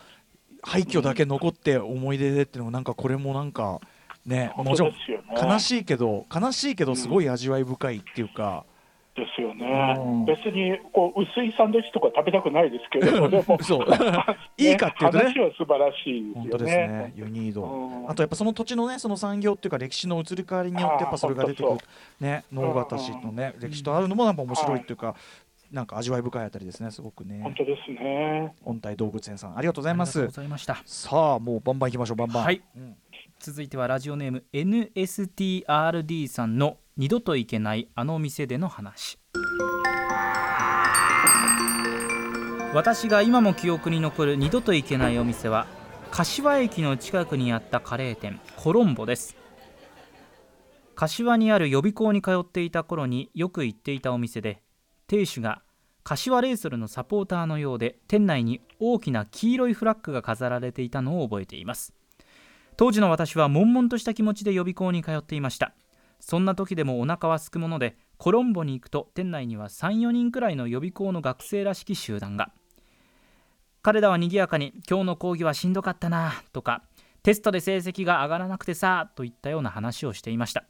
[0.64, 3.80] 廃墟だけ残って思い出でっていうのもなんかこれもなんか
[4.26, 4.94] ね本もちろん。
[5.38, 8.66] 悲しいけど悲しいけどすごい味わい深いっていうか、
[9.16, 10.26] ですよね、うん。
[10.26, 13.58] 別にこう薄いサンドイッチとか食べたくないですけど、でも。
[13.64, 13.88] そう。
[14.58, 15.24] いいかっていうとね。
[15.24, 16.88] 話は素晴らしいですよ本当ですね。
[16.88, 17.14] ね。
[17.16, 18.10] ユニード、うん。
[18.10, 21.78] あとやっぱその土地のねその産業っていうか歴史の移り変わりによってやっぱそれが出てくる。
[22.20, 25.16] ね能形市のね歴史とあるのもなんか面白いっていうか、
[25.72, 27.40] なんか味わい深いあたりですねすごくね。
[27.42, 28.54] 本当ですね。
[28.66, 29.58] 温帯動物園さん。
[29.58, 30.20] ありがとうございます。
[30.20, 30.82] ありがとうございました。
[30.86, 32.44] さあもうバンバン行きましょうバンバン。
[32.44, 32.62] はい。
[32.76, 32.98] うん
[33.40, 39.20] 続いてはラジオネーム NSTRD さんの二度と行けないあの店での話。
[42.74, 45.68] 私が今も記憶に残る二度と行けないお店は
[46.10, 49.36] 柏駅の近くにあったカレー店コロンボです。
[50.96, 54.62] 柏にある予備校に通っていた頃によく行っていたお店で
[55.08, 55.64] 亭主が
[56.06, 61.94] 柏レイソルのサポーターのようで店内に大きな黄色いフラッグが飾られていたのを覚えています。
[62.78, 65.74] 当時の私は悶々とした気持ちで予備校に通っていました。
[66.26, 72.52] そんな時でもお腹は空くものでコロンボに行くと店内には34人くらいの予備校の学生らしき集団が。
[73.84, 76.82] 彼らは賑やかに今日の講義はしんどかったなとか
[77.22, 80.66] テストで成績が上がらなくてさといったような話をしていました。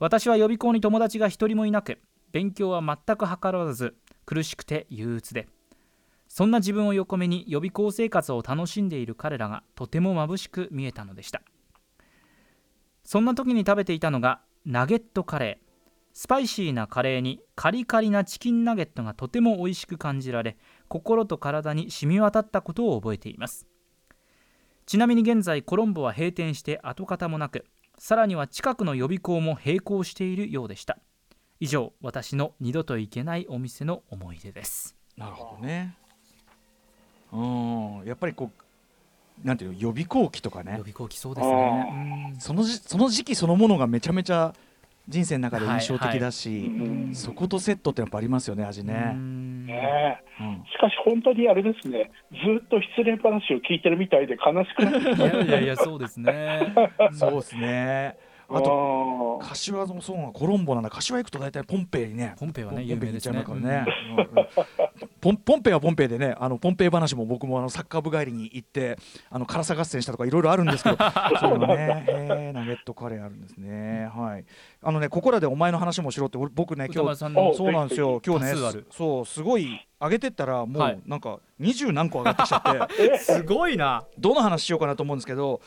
[0.00, 2.00] 私は予備校に友達が一人もいなく
[2.32, 3.94] 勉強は全くはからず
[4.26, 5.46] 苦しくて憂鬱で。
[6.26, 11.42] そんな自分を横目に予備校生活を楽しんでいる彼らがとても眩しく見えたのでした。
[13.04, 15.64] そんな時に食べていたのがナゲットカレー。
[16.14, 20.56] スパイシーなカレーにカリカリなチキンナゲットがとても美味しく感じられ
[20.88, 23.66] 心と体に染み渡ったことを覚えています。
[24.86, 27.66] ちなみに現在コロンボは閉店して跡形もなく
[27.98, 30.98] さらには近くの予備校も並行しているようでした。
[31.60, 34.96] 以上私の二度と行けないお店の思い出です。
[35.18, 35.94] なるほどね。
[37.32, 38.02] うん。
[38.06, 38.63] やっぱりこう
[39.42, 40.72] なんていうの予備校期とかね。
[40.72, 42.32] 予備校来そうですね。
[42.32, 42.40] うん。
[42.40, 44.54] そのじその時期そのものがめちゃめちゃ
[45.08, 47.14] 人生の中で印象的だし、うん。
[47.14, 49.66] そことセットってやっぱありますよね味うね、ん。
[49.66, 50.64] ねうん。
[50.72, 56.72] しかし本当にあれですね、ずっと失恋話を聞いてるみたいで悲しくなってきいやいやいやそうですね。
[57.12, 58.16] そうですね
[58.56, 60.90] あとと柏もそうなのコロンボなんだ。
[60.90, 62.34] 柏行くと大体ポンペイにね。
[62.38, 63.84] ポンペイはねポンペイに行っちゃいますね。
[63.86, 64.46] 有うんうん。
[65.20, 68.96] ポン ポンペイはポンペイでねあのポンペイ話も僕もあのサッカー部帰りに行って
[69.30, 70.96] あの辛さ合戦したとかいろいろあるんですけど
[71.40, 72.04] そうね。
[72.08, 74.10] へーナゲットカレーあるんですね。
[74.14, 74.44] はい。
[74.82, 78.20] あのねここらでお前の話もしろって俺僕ね歌今日そうなんですよ。
[78.24, 80.94] 今日ねそうすごい上げてったらもはい。
[80.94, 83.18] うなんか二十何個上がってきちゃって。
[83.24, 84.04] すごいな。
[84.18, 85.60] どの話しようかなと思うんですけど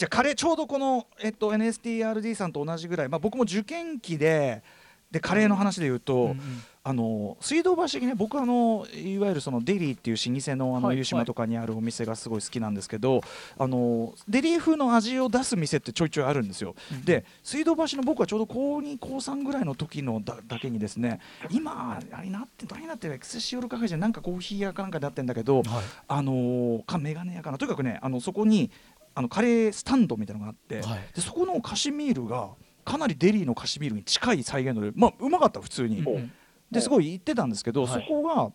[0.00, 4.62] じゃあカレーちょうどこの、えっと、NSTRD さんと同じぐらい、まあ、僕も受験期で
[5.10, 6.38] でカレーの話で言うと、うんうん
[6.82, 13.20] あの水道橋にね僕あのいわゆるそのデリーっていう老舗のあのはい湯島とかにあるお店がすごい好きなんですけど、
[13.58, 16.74] あのデリー風の味を出す店ってちょいちょいあるんですよ。
[17.04, 25.66] で水道橋の僕はちょうど高2高3ぐらいの時のだだけにですね今あれなって何なってるエクセシオールカフェじゃなんかコーヒー屋かなんかであってんだけど、はい。
[26.08, 27.58] あのーかメガネ屋かな。
[27.58, 28.70] とにかくねあのそこに
[29.20, 31.00] あのカレースタンドみたいなのがあって、はい。
[31.14, 32.50] でそこのカシミールが
[32.84, 36.32] かなりデリーのカシミールに近い再現度でまあうまかった普通に、うんうん。
[36.70, 38.02] ですごい行ってたんですけど、はい。
[38.02, 38.50] そこが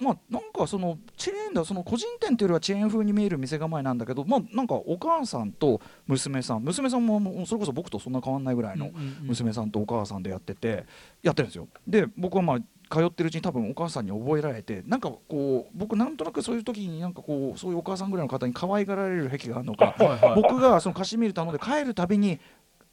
[0.00, 8.90] まあなんかそのチェーンだその個人店というよりはチェーン風に見える店構えなんだけどまあなんかお母さんと娘さん娘さんもそれこそ僕とそんな変わんないぐらいの
[9.22, 10.86] 娘さんとお母さんでやってて
[11.22, 11.68] やってるんですよ。
[11.86, 12.58] で僕はまあ
[12.90, 19.94] 通ってるうちに多分お母さんに覚えられてなんかこう僕なんとなくそういう時になんかこうそういうお母さんぐらいの方に可愛がられる癖があるのか
[20.34, 22.40] 僕がそのカシミール頼んで帰るたびに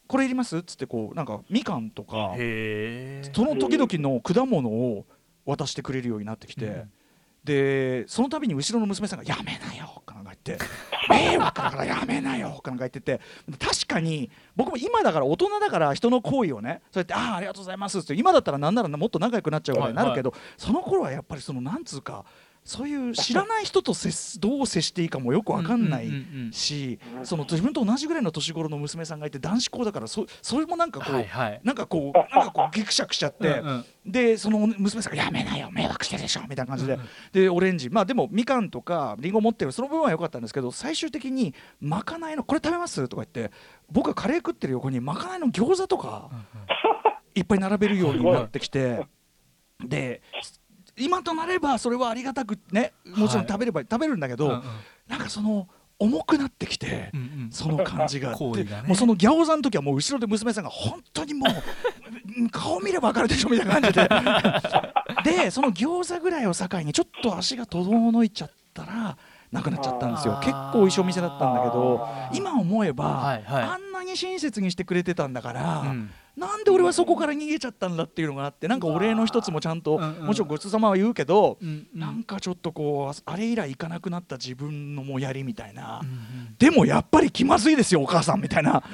[0.08, 2.34] これいりますっつってこうなんかみかんとか
[3.34, 5.06] その時々の果物を
[5.46, 6.92] 渡してくれるようになってきて、うん
[7.46, 10.66] でその度に後ろの娘さんが「やめなよ」かなんか言って
[11.08, 13.22] 「迷惑だからやめなよ」かなんか言ってて
[13.60, 22.26] 確かに僕も今だから大人だから人の行為をねそうやって「ああありがとうございます」って今だったらなんならもっと仲良くなっちゃうぐらいになるけど、その頃はやっぱりそのなんつうか
[22.66, 26.52] そういう知らない人と接すどう接していいかもよくわかんないうんうんうんうん。
[26.52, 31.62] し、その自分と同じぐらいの年頃の娘さんがいて男子校だからそそれもなんかこう、はいはい。
[31.64, 33.86] なんかこうなんかこうギクシャクしちゃって、うんうん。
[34.12, 36.98] でその娘さんが「やめなよ迷惑してるでしょ」みたいな感じで、
[37.32, 37.92] でオレンジ。
[37.92, 39.72] まあでもみかんとかりんご持ってる。
[39.72, 43.56] その部分は良かったんですけど最終的にまかないの「これ食べます?」とか言って
[43.92, 46.32] 僕がカレー食ってる横にまかないの餃子とか
[47.36, 49.06] いっぱい並べるようになってきて。
[49.84, 50.22] で
[50.98, 54.64] 今となればそれはありがたくねもちろん食べれば、食べるんだけど、うんうん。
[55.08, 57.50] なんかその重くなってきて、うんうん。
[57.52, 58.84] その感じが ね。
[58.86, 64.10] もうその餃子の時はもう後ろで娘さんが本当にもううん 顔見れば分かるでしょみたいな感じで。
[65.44, 69.18] でその餃子ぐらいを境にちょっと足が整いちゃったら
[69.52, 70.40] なくなっちゃったんですよ。
[70.42, 73.64] 結構美味しいお店だったんだけど今思えば、はいはい。
[73.64, 80.26] あんなに親切にしてくれてたんだから、うんなんで俺はそこから逃げちゃったんだっていうのがあってなんかお礼の一つもちゃんと、うんうん。
[80.28, 82.00] もちろんごちそうさまは言うけど、うんうん。
[82.00, 86.56] なんかちょっとこうあれ以来行かなくなった自分のもやりみたいな、うんうん。
[86.58, 88.84] でもやっぱり気まずいですよお母さんみたいな。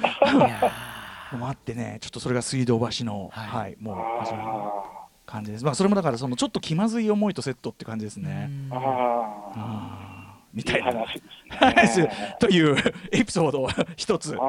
[1.36, 4.84] もあってねちょっとそれが水道橋の、ははいいもう始まりの
[5.24, 8.50] 感じです、まあ、それもだからそのちょっと気まずい思いとセットって感じですーね。
[8.70, 8.76] うん。
[8.76, 8.78] あ
[9.56, 10.11] あ
[10.52, 11.06] みたいな。
[12.38, 12.76] という
[13.10, 14.44] エピソードを一つご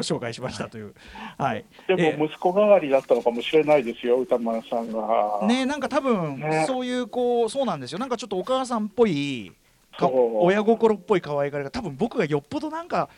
[0.00, 0.94] 紹介しましたという。
[1.38, 5.46] はい、でえも息子代わりだったのかもしれないですよ、歌丸さんが。
[5.46, 6.64] ねなんか多分、ね。
[6.66, 7.98] そういうこうそうなんですよ。
[7.98, 9.52] なんかちょっとお母さんっぽい
[10.00, 13.08] 親心っぽい可愛がりが多分僕がよっぽどなんか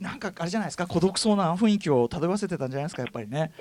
[0.00, 0.86] なんかあれじゃないですか。
[0.86, 3.52] 孤独そうな雰囲気を漂わせてたんじゃないですかやっぱりね。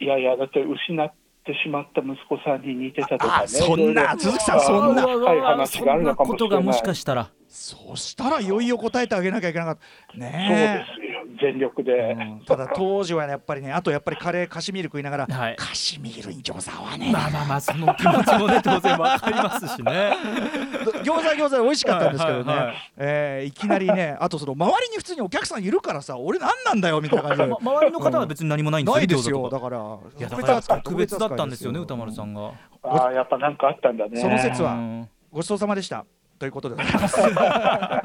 [0.00, 1.12] いやいや、だって失っ
[1.48, 3.44] てしまった息子さんに似てたとかね。
[3.44, 5.02] あそんな鈴木さんそんな。
[5.02, 5.96] 深い話があるのかもしれない。
[5.96, 7.30] そんなことがもしかしたら。
[7.48, 9.82] そしたらいよいよ答えてあげなきゃいけなかった。
[10.12, 11.07] そうねですよ、
[11.40, 11.92] 全力で。
[11.92, 12.44] え、うん。
[12.44, 15.56] ただ当時はねやっぱりねあとやっぱりカレーカシミール食いながら、はい。
[15.56, 20.12] カシミールに餃子はね、まあまあまあその気持ちもね当然わかりますしね。
[21.02, 22.76] 餃子は餃子で美味しかったんですけどね、はいはいはい。
[22.96, 27.46] えーいきなりねあとその周りに普通にお客さんいるからさ俺何なんだよみたいな感じで。
[27.46, 29.48] ま周りの方は別に何もないんですよねないですよ。
[29.48, 29.78] だから
[30.18, 32.52] いやだから特別だったんですよね特歌丸さんが。
[32.82, 34.20] ああ、やっぱなんかあったんだね。
[34.20, 35.08] その説はうん。
[35.32, 36.04] ごちそうさまでした。
[36.38, 37.20] ということでございます。
[37.20, 38.02] は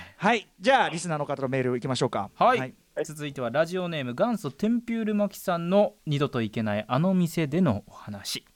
[0.00, 0.03] い
[0.58, 2.30] じゃあリスナーの方のメールいきましょうか。
[2.36, 8.46] はい、続いてはラジオネーム元祖テンピュールマキさんの二度と行けないあの店でのお話。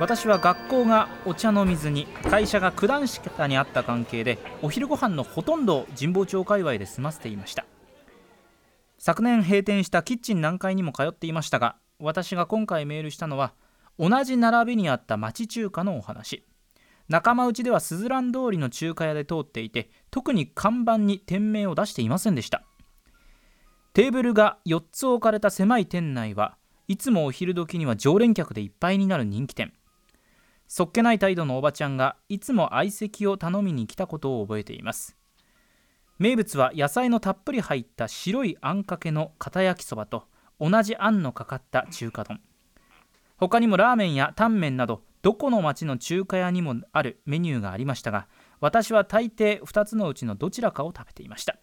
[0.00, 7.66] 私は学校がお茶の水に会社が九段下にあった関係でお昼ご飯のほとんどを神保町界隈で済ませていました。
[8.98, 13.54] 昨年閉店したキッチン南海にも通っていましたが私が今回メールしたのは
[13.96, 16.44] 同じ並びにあった町中華のお話
[17.08, 22.64] 仲間内ではスズラン通りの中華屋で通っていて特に看板に店名を出していませんでした。
[23.94, 29.72] テーブルが4つ置かれた狭い店内はいつもお昼時には常連客でいっぱいになる人気店。
[30.68, 35.16] そっけない態度のおばちゃんがいつも相席を頼みに来たことを覚えています。
[36.18, 40.24] 名物は野菜のたっぷり入った白いあんかけの片焼きそばと
[40.60, 42.40] 同じあんのかかった中華丼。
[43.38, 48.28] 他にもラーメンやタンメンなどどこの町の中華屋にもあるメニューがありましたが
[48.60, 51.56] 私は大抵2つのうちのどちらかを食べていました。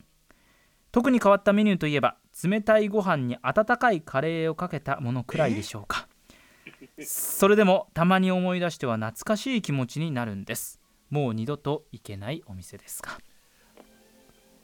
[0.92, 6.08] 特に変わったメニューといえば冷たいご飯に温かいカレーをかけたものくらいでしょうか。
[7.00, 10.80] それでもたまに思い出しては懐かしい気持ちになるんです。
[11.10, 13.20] もう二度と行けないお店ですが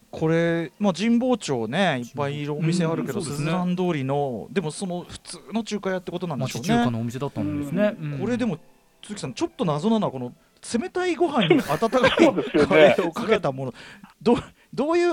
[0.09, 3.47] これ、まあ、神保町ねいっぱいいるお店あるけど、うんそうですね。
[3.47, 6.67] スズラン通りのでもその普通の中華屋ってことなんでしょうね。
[6.67, 8.19] 町中華のお店だったんですね、うん。
[8.19, 8.57] これでも
[9.03, 10.33] 鈴木さんちょっと謎なのはこの
[10.79, 13.73] 冷たいご飯に温かいカレーをかけたもの。
[14.21, 14.37] ど
[14.73, 15.09] どういう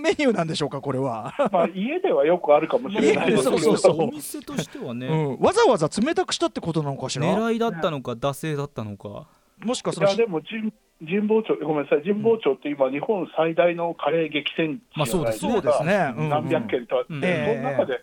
[0.00, 4.02] メニューなんでしょうかこれは、まあ、家ではよくあるかもしれないですけど、そうそうそう。
[4.02, 7.26] お店としてはね、うん、わざわざ冷たくしたってことなのかしら。
[7.26, 9.26] 狙いだったのか惰性だったのか。
[9.58, 10.72] もしくはそのいやでも神
[11.04, 18.00] 神保町、ごめんなさい、神保町って今、日本最大のカレー激戦地まあそうですそうですね、うん何百軒とあって、うんその中で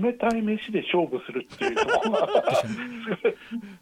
[0.00, 2.44] 冷たい飯で勝負するっていうところが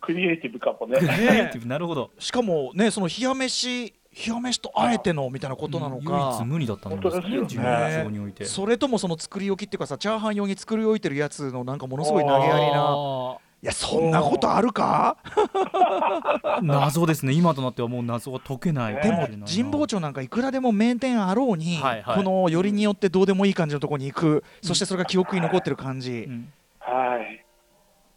[0.01, 0.99] クリエイティブかもね。
[0.99, 1.17] クリエイ
[1.51, 2.11] ティブなるほど。
[2.19, 3.95] しかもねその冷や飯
[4.27, 7.47] 冷や飯とあえてのみたいなことなの唯か一無二だったんですね本当ですよね。
[7.49, 8.45] 自分のにおいて。
[8.45, 12.73] それともその作り置きっていうかさチャーハン用に作り置いてるやつのなんかものすごい投げやりな。
[12.77, 15.17] あいやそんなことあるか？
[15.25, 17.33] ー 謎ですね。
[17.33, 22.17] 今となってはもう謎が解けないでも神保町なんかいくらでも名店あろうに、はいはい。
[22.17, 26.53] このよりによってどうでもいい感じのところに行く、そしてそれが記憶に残ってる感じ、うん。
[26.81, 27.45] はい、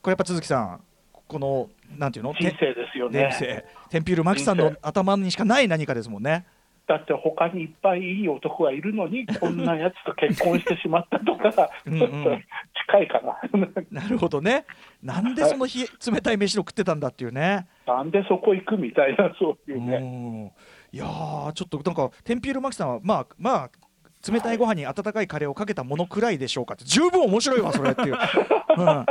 [0.02, 0.80] これやっぱ鈴木さん
[1.28, 2.34] このなんていうの？
[2.34, 3.30] 人生ですよね。
[3.32, 6.48] 人生テンピュールマキさんの頭にしかない何かですもんね。
[6.88, 11.70] だって他にいっぱいいい男がいるのに、 こんなやつと結婚してしまったとか、ちょっ
[12.00, 12.08] と
[12.88, 13.40] 近いかな。
[13.92, 14.66] なるほどね。
[15.02, 17.68] なんでその冷たい飯を食ってたんだっていうね。
[17.88, 19.98] なんでそこ行くみたいな、そういうね。
[19.98, 20.52] うん
[20.96, 28.16] いやーちょっとなんかテンピュールマキさんはまあまあ冷たいご飯に温かいカレーをかけたものくらいでしょうかって十分面白いわそれっていう。
[28.78, 29.06] うん、あ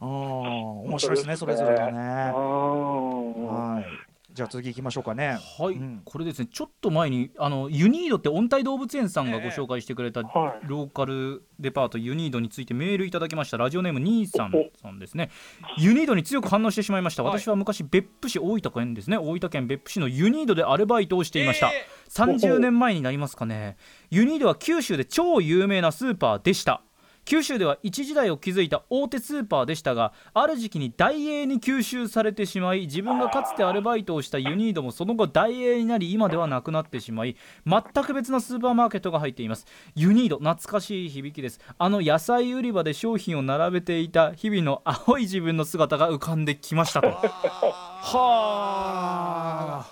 [0.00, 2.32] ー面白いですねそれぞれがね。
[2.34, 4.07] うんはい。
[4.38, 5.36] じゃあ次行きましょうかね。
[5.58, 6.00] はい、うん。
[6.04, 10.66] これですねちょっと前にあのユニードって温帯動物園さんがご紹介してくれたはい。
[10.68, 13.56] ローカルデパートユニードについてメールいただきました。
[13.56, 15.30] ラジオネーム兄さんさんですね。
[15.76, 17.24] ユニードに強く反応してしまいました。
[17.24, 19.18] 私は昔別府市大分県ですね。
[19.18, 21.72] 大分県別府市のユニードでアルバイトをしていました、
[22.10, 23.76] 30年前になりますかね。
[24.10, 26.82] ユニードは九州で超有名なスーパーでした
[27.28, 39.66] 九州では一時代を築いた大手スーパーでしたがある時期に大英に吸収されてしまい自分がかつてアルバイトをしたユニードもその後大英になり今ではなくなってしまい全く別のスーパーマーケットが入っています。
[39.94, 41.60] ユニード懐かしい響きです。
[41.76, 47.08] あの野菜売り場で商品を並べていた日々の青い自分の姿が浮かんできましたと。
[47.10, 47.20] は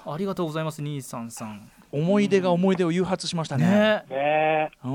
[0.07, 0.11] あ。
[0.11, 1.71] ありがとうございます兄さんさん。
[1.93, 3.67] 思い出が思い出を誘発しましたね。
[3.67, 4.05] ね。
[4.09, 4.71] ね。
[4.83, 4.89] う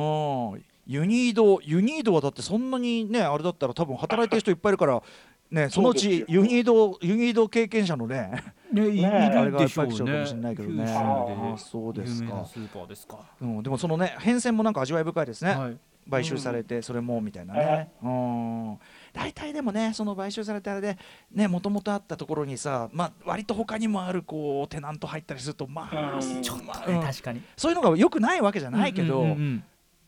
[0.58, 5.02] んユニードユニードはだってそんなにねあれだったら多分働いてる人いっぱいいるから
[5.50, 10.86] ねそのうちユニードユニード経験者のねねいいねあれがいっるでしょうぱい来ちゃうかもねしれないけどね。
[10.88, 12.46] ああそうですか。
[12.46, 13.20] スーパーですか。
[13.42, 15.78] うん、でもそのね変遷もなんか味わい深いですね、はい。
[16.10, 18.80] 買収されてそれもみたいなね、うん、
[19.14, 20.98] 大体でもねその買収されてあれで
[21.32, 26.42] ねもともとあったところにさ、まあ、割と他にもあるこうテナント入ったりするとまあ、うん。
[26.42, 27.02] ちょっとまあね、うん。
[27.02, 27.42] 確かに。
[27.56, 29.64] そういうのがよくないわけじゃないけど、うんうんうん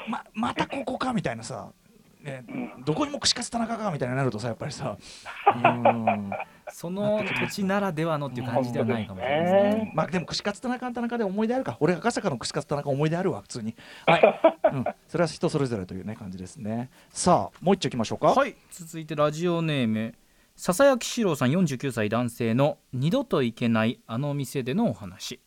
[0.08, 1.72] ままたここかみたいなさ、
[2.22, 2.46] ね、
[2.86, 4.98] どこにも串カツ田中かみたいになるとさやっぱりさ、
[5.56, 6.32] うん、
[6.70, 9.92] その土地ならではのっていう感じではないかもしれないですね。
[9.94, 11.78] まあでも串カツ田中は田中で思い出あるか。
[11.80, 13.76] 俺赤坂の串カツ田中思い出あるわ普通に。
[14.06, 14.22] はい、
[14.74, 16.90] うん、それは人それぞれというね感じですね。
[17.10, 18.28] さあもう一丁いきましょうか。
[18.28, 20.16] はい、続いてラジオネーム
[20.56, 25.40] ささやきしろうさん49歳男性の二度と行けないあの店でのお話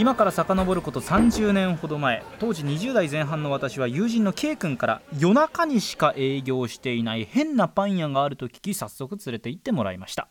[0.00, 10.28] 今から遡ること30年ほど前当時20代前半の私は友人の K 君から夜中にしか営業していない変なパン屋があると聞き早速連れて行ってもらいました。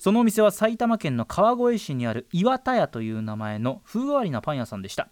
[0.00, 5.10] そのお店は埼玉県の川越市にある岩田屋という名前の風変わりなパン屋さんでした。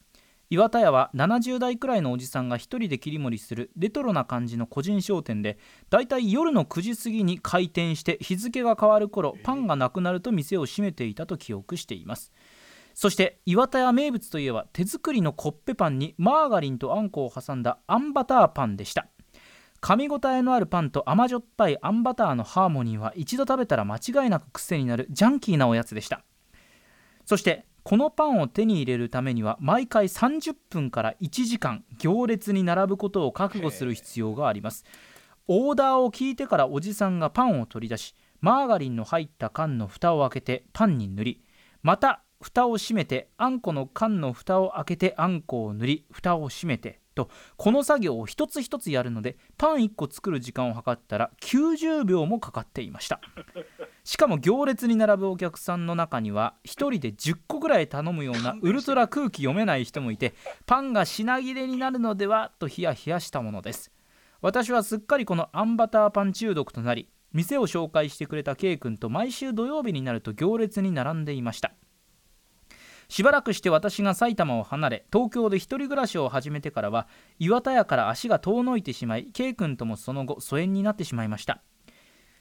[0.50, 5.58] 岩田屋は70代くらいのおじさんが一人で切り盛りするレトロな感じの個人商店で
[5.90, 12.32] だいたい夜の9時過ぎに開店して日付が変わる頃パンがなくなると店を閉めていたと記憶しています。
[12.94, 19.08] そして岩田屋名物といえば手作りのコッペパンにマーガリンとあんこを挟んだあんバターパンでした。
[19.80, 26.24] 噛み応えのあるパンと甘じょっぱいあんバターのハーモニーは一度食べたら間違いなく癖になるジャンキーなおやつでした。
[27.26, 34.84] そしてこのパンを手に入れるためには毎回30分から1時間行列に並ぶことを覚悟する必要があります。
[35.48, 41.44] オーダーを聞いてからおじさんがパンを取り出しマーガリンの入った缶の蓋を開けてパンに塗り
[41.82, 53.18] また蓋を閉めてあんこの缶の蓋を開けてあんこを塗り蓋を閉めてとこの作業を一つ一つやるのでパン1個作る時間を計ったら90秒もかかっていました。
[54.04, 60.34] しかも行列に並ぶお客さんの中には1人で10個ぐらい頼むようなウルトラ空気読めない人もいて
[60.66, 63.90] パンが品切れになるのではとヒヤヒヤしたものです。
[64.42, 71.72] 私はすっかりこのあんバターパン中毒となり店を紹介してくれた K 君と毎週土曜日になると行列に並んでいました
[73.14, 77.06] しばらくして私が埼玉を離れ東京で一人暮らしを始めてからは
[77.38, 81.62] 岩田屋から足が遠のいてしまい K 君ともその後疎遠になってしまいました。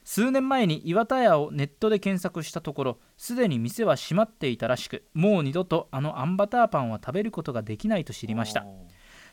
[0.04, 8.66] 数年前に岩田屋をネットで検索したところすでに店は閉まっていたらしくもう二度とあのあんバターパンは食べることができないと知りました。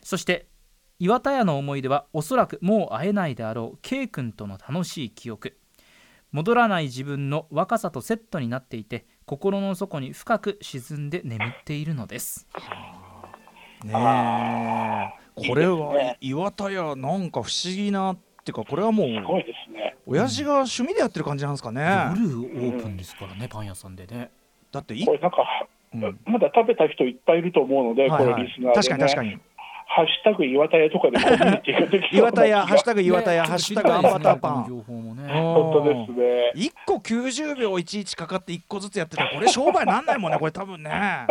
[0.03, 0.47] そして
[0.99, 5.57] 岩田屋の思い出はおそらくもう会えないであろう K 君との楽しい記憶。
[6.33, 12.49] 戻らない自分の若さとセットになっていて心の底に深く沈んで眠っているのです。
[13.85, 15.49] ねえ。
[15.49, 19.95] これは岩田屋なんか不思議なっていうかこれはもうすごいですね。
[20.05, 24.33] 親父が趣味でやってる感じなんですかね、夜オープンですからねパン屋さんでね。
[24.73, 25.37] だっていこれなんか、
[25.95, 26.19] うん。
[26.25, 28.35] まだ食べた人いっぱいいると思うので、はいはい。
[28.35, 29.39] これリスナーで、ね、確かに確かに
[29.93, 32.01] ハッシュタグ岩田屋とかでコミュニティがで。
[32.09, 34.67] き岩田屋ハッシュタグ岩田屋、ねハッシュタグあんバターパン。
[34.69, 35.27] 情報もね。
[35.35, 36.53] 本当ですね。
[36.55, 40.91] 1個90秒いちいちかかって1個ずつやってたらこれ商売なんないもんねこれ多分ね。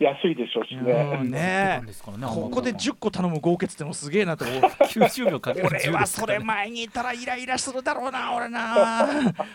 [0.00, 1.22] 安いでしょうしうね。
[1.22, 4.60] んねパンですからねここで10個頼む合計ってのもすげえなと思う。
[4.82, 9.06] 90秒かける俺はそれ前にいたらイライラするだろうな俺な。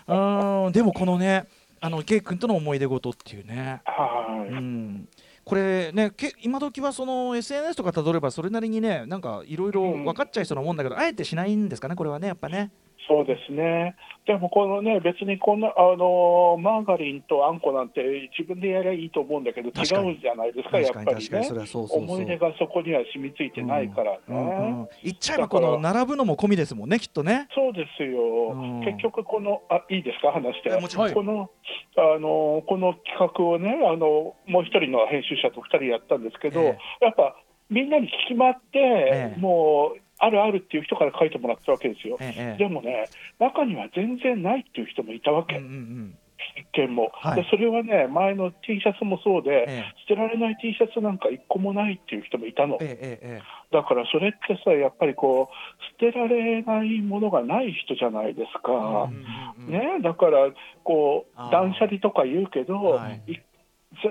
[0.08, 0.72] うん。
[0.72, 1.44] でもこのね
[1.82, 3.82] あのケイ君との思い出事っていうね。
[3.84, 4.54] はい。
[4.54, 5.10] うん
[5.46, 12.72] これねけ今時はその SNS とかたどればそれなりにねなんかいろいろ分かっちゃいそうなもんだけど、あえてしないんですかねこれはねやっぱね
[13.08, 13.96] そうですね。
[14.26, 21.50] でもこのね、別にこんな、あのマーガリンとあんこなんて自分でやりゃいいと思うんだけど、違うじゃないですか、やっぱりね。
[21.74, 24.20] 思い出がそこには染みついてないからね。
[24.30, 27.48] うんうん言っちゃえばこの並ぶのも込みですもんねきっとね。
[27.54, 28.80] そうですよ、うん。
[28.82, 31.14] 結局、このあいいですか、話して、えもちろん。
[31.14, 31.50] この
[31.96, 36.78] あのこの企画をねあの、もう一人の編集者と二人やったんですけど、え。
[37.02, 37.36] やっぱ
[37.70, 39.40] みんなに聞き回って、ええ。
[39.40, 42.18] もうあるあるっていう人から書いてもらったわけですよ。
[42.20, 42.58] ええええ。
[42.58, 43.10] でもね、
[43.40, 46.18] 中には全然ないっていう人もいたわけ、うんうんうん。
[46.56, 47.44] 一見も、はい。
[47.44, 47.50] で。
[47.50, 52.78] それはね、前の T シャツもそうで、え捨てられない T シャツなんか一個もないっていう人もいたの。
[52.82, 58.72] えええええだからそれってさ、やっぱりこう、捨てられないものがない人じゃないですか。
[58.72, 59.98] えうんうんうん。
[59.98, 60.52] ね、だから
[60.84, 63.44] こう断捨離とか言うけど、はい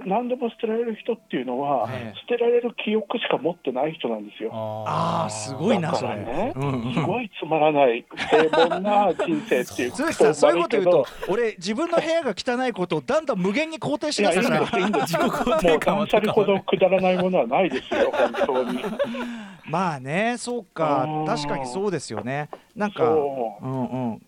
[0.06, 2.18] 何でも捨てられる人っていうのは、ええ。
[2.20, 4.50] 捨てられる記憶しか持ってない人なんですよ。
[4.52, 6.16] ああすごいなだそれ。
[6.16, 6.94] ね、うんうん。
[6.94, 18.80] すごいつまらない平凡な人生っていう鈴木さんそういうこと言うと俺自分の部屋が汚いことをだんだん無限に肯定しけどいからですいいんです自己肯もう定感は断捨離ほどくだらないものはないですよ本当に
[19.64, 24.22] まあねそうかうん確かにそうですよねなんかうんうん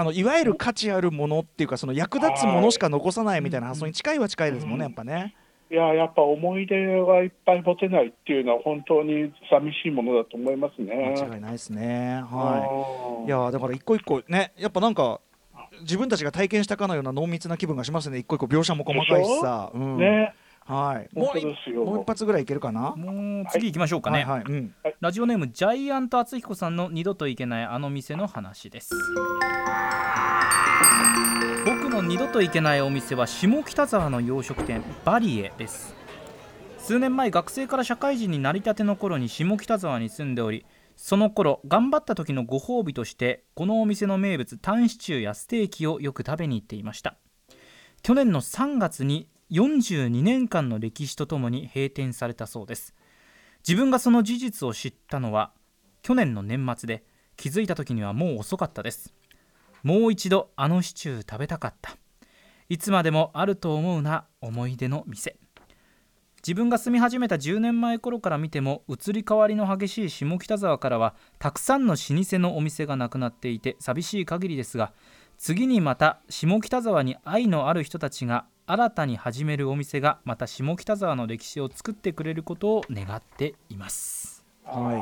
[0.00, 5.34] あのいわゆる価値あるものっていうかその役立つものしか残さないみたいな発想に近いは近いですもんねやっぱね。
[5.70, 11.14] いややっぱ思い出がいっぱい持てないっていうのは本当に寂しいものだと思いますね。
[11.16, 12.22] 間違いないですね。
[12.24, 15.20] はうんいいやだから一個一個ねやっぱなんか
[15.82, 18.18] 自分たちが体験したかのような濃密な気分がしますね。
[18.18, 19.70] 一個一個描写も細かいしさ。
[19.74, 19.98] うん。
[19.98, 20.34] ね、
[20.70, 21.08] はい。
[21.12, 22.94] もうもう一発ぐらいいけるかな？
[22.94, 24.74] もう次行きましょうかね、はいはいうん。
[25.00, 28.94] ラジオネームジャイアント厚彦さんの二度と行けないあの店の話です。
[31.66, 35.96] 僕の二度と行けないお店は下北沢の洋食店バリエです。
[36.78, 40.64] 数年前学生から社会人になりたての頃に下北沢に住んでおり
[40.96, 47.16] その頃頑張った時のご褒美としてこのお店の名物タンシチューやステーキをよく食べに行っていました。
[48.02, 52.94] 去年の3月に42年間の歴史とともに閉店されたそうです。
[53.66, 55.52] 自分がその事実を知ったのは
[56.02, 57.04] 去年の年末で
[57.36, 59.12] 気づいた時にはもう遅かったです。
[59.82, 61.96] もう一度あのシチュー食べたかった。
[62.68, 65.36] いつまでもあると思うな思い出の店。
[66.42, 74.94] 自分が住み始めた10年前頃から見ても移り変わりの激しい下北沢からはたくさんの老舗のお店がなくなっていて寂しい限りですが
[75.36, 84.44] 次にまた下北沢に愛のある人たちが新たに始めるお店がまた下北沢の歴史を作ってくれることを願っています。
[84.64, 84.96] は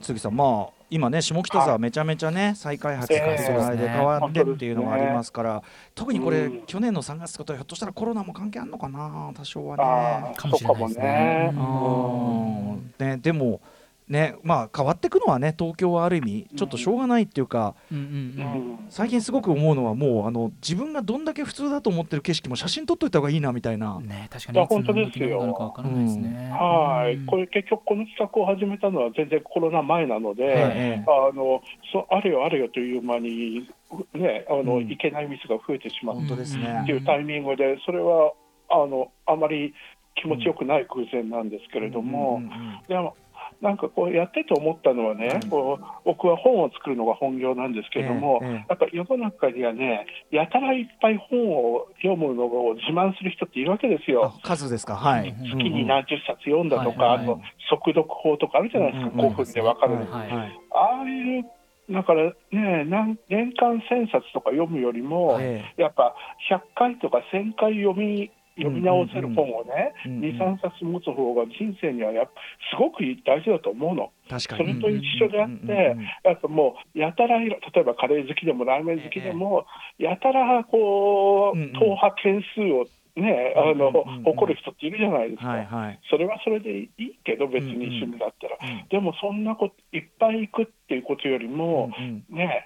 [0.00, 0.02] い。
[0.02, 5.62] 杉さんまあ今ね下北沢めちゃめちゃね再開発がええその間で変わってっていうのがありますから
[5.94, 6.62] 特にこれうん。
[6.62, 10.34] 去年の3月ってことはひょっとしたらコロナも関係あるのかな多少はね。
[10.38, 12.82] かもしれないですねそうかもね。
[12.98, 13.06] うん。
[13.06, 13.60] ねでも
[14.08, 18.72] ねまあ変わっていくのはね東京はある意味ちょっとしょうがないっていうかうんうんううん。
[18.72, 23.98] ん最近すごく思うのはもうあの自分がどんだけ普通だと思ってる景色も写真撮っといた方がいいなみたいな。
[24.00, 25.28] ね確かにいつの本当ですよ。
[25.28, 26.50] 時になるかわからないですね。
[26.52, 27.26] はい、うん。
[27.26, 31.04] これ結局この企画を始めたのは全然コロナ前なので、ええ。
[31.06, 33.68] あのそあれよあれよという間に、
[34.14, 34.90] ね、あのうん。
[34.90, 36.82] いけない店が増えてしまっ本当ですね。
[36.86, 38.32] ていうタイミングで、それは
[38.68, 39.74] あのあまり
[40.14, 42.80] 気持ちよくない偶然なんですけれども、うんうんうん。
[42.86, 43.16] でも
[43.60, 45.50] なんかこうやってて思ったのはね、うん。
[45.50, 54.32] こう僕は本を作るのが本業なんですけれども、ええええやっぱ世の中にはね、やたらいっぱい本を読むのを自慢する人っているわけですよ。
[54.42, 54.96] あ数ですか。
[54.96, 55.32] はい。
[55.32, 57.40] 月月に何十冊読んだとか、あと
[57.70, 59.34] 速読法とかあるじゃないですか、うんうんうん。
[59.34, 60.38] 5分で分かるの、はいはい。
[60.38, 61.44] はいああいう、
[61.92, 66.14] だからね、なん年間1000冊とか読むよりも、えやっぱ
[66.50, 72.32] 100回とか1000回読み読み直せる本をね、うんうん2、3冊持つ方が人生にはやっぱ
[72.70, 74.12] すごく大事だと思うの。
[74.26, 74.80] え確かに。
[74.80, 79.66] それと一緒であっうんうんうんて、やっぱもう、やたら例えばカレー好きでもラーメン好きでも、
[79.98, 82.86] やたらこう、うんうん党派件数を
[83.16, 85.48] ね、あのうんうんうん誇る人っているじゃないですか。
[85.48, 86.00] はいはい。
[86.10, 92.64] それはそれでいいけど、別に趣味だったら、うんでもそんなこといっぱい行くっていうことよりも、うんうんね、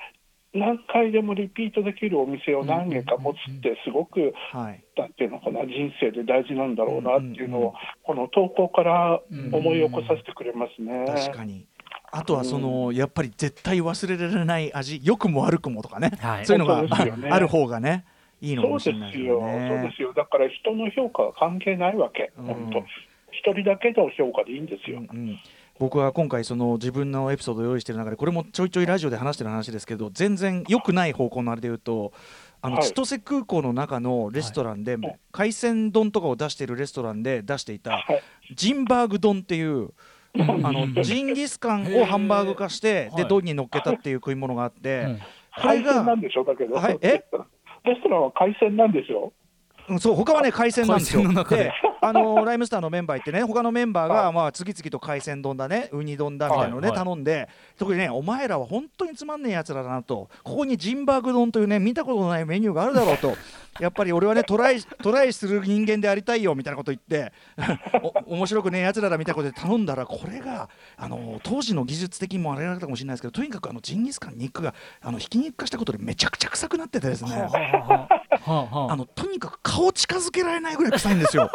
[0.54, 4.82] 何回でもリピートできるお店を何軒か持つって、すごく、はい。
[4.96, 9.20] なんていうのかな、人生で大事なんだろうなっていうのを、この投稿から
[9.52, 11.04] 思い起こさせてくれますね。
[11.06, 11.66] 確かに。
[12.10, 16.46] あとはそのやっぱり絶対忘れられない味良くも悪くもとかね、はい。
[16.46, 17.28] そういうのがね。
[17.30, 18.06] ある方がね
[18.40, 19.94] いいのかもそうですしれないですよ、よそうでね。
[19.96, 22.46] すよ、だから人の評価は関係ないわけ、うん。
[22.46, 22.78] 本当、
[23.30, 25.00] 一人だけの評価でいいんですよ。
[25.00, 25.38] うんうん
[25.78, 32.12] 僕は今回その自分のエピソードを用意している中でこれもちょいちょいラジオで話してる話ですけど全然良くない方向のあれで言うと
[32.60, 32.86] あのはい。
[32.86, 34.96] 千歳空港の中のレストランで、い。
[35.30, 38.22] 海鮮丼とかを出しているレストランで出していたはい。
[38.54, 39.90] ジンバーグ丼っていう
[40.34, 43.28] あのジンギスカンをハンバーグ化してではい。
[43.28, 45.18] 丼に乗っけたっていう食い物があって、うん。
[45.62, 46.98] これが海鮮なんでしょだけど、はい。
[47.00, 47.24] え？
[47.84, 49.32] レストランは海鮮なんですよ。
[49.88, 51.22] うんそう他はね海鮮なんですよ。
[52.00, 56.96] あのライムスターのメンバーってね他のメンバーがまあ次々と海鮮丼だねウニ丼だみたいなのをねはい。
[56.98, 57.04] はい。
[57.04, 63.34] 頼んで特にねお前らは本当につまんねえやつらだなとここにジンバーグ丼というね見たことのないメニューがあるだろうと
[63.80, 67.32] やっぱり俺はねトライトライする人間でありたいよみたいなこと言って
[68.26, 77.48] お面白くねえやつらだみたいなことで頼んだらこれがあの当時の技術的にもあれだったかもしれないですけどとにかくあのジンギスカン肉があのひき肉化したことでめちゃくちゃ臭くなっててですね。
[78.48, 81.50] はあはあのとにかく顔近づけられないぐらい臭いんですよ。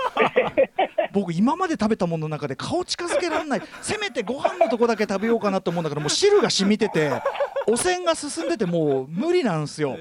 [1.11, 7.11] 僕今まで食べたものの中で顔近づけられないせめてご飯のとこだけ食べようかなと思うんだけどもう汁が染みてて
[7.67, 9.97] 汚染が進んでてもう無理なんですよ。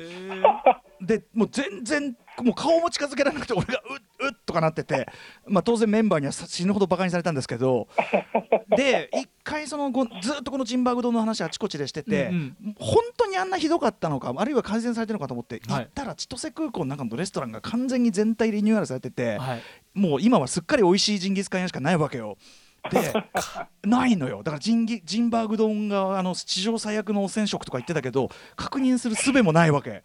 [1.01, 5.07] でもう全然もう顔も近づけられなくて俺がうっうっとかなってて、
[5.47, 7.89] まあ、当然メンバーにはさ死ぬほどバカにされたんですけど
[8.77, 10.11] で一回そのごず
[10.41, 15.85] っとこのジンバーグ丼の話あちこちでしてて、うん本当にあんなひどかったのかあるいは改善されてるのかと思って行はい。
[15.85, 19.63] ったら千歳空港の中のレストランが完全に全体リニューアルされてて、はい。
[19.95, 22.39] もう今はすっかり美味しいジンギスカン屋しかないわけよ。
[22.91, 23.13] で
[23.85, 24.43] ないのよ。
[24.43, 30.03] だからジンギジンバーグ丼があの史上最悪の汚染食とか言ってたけど確認する術もないわけ。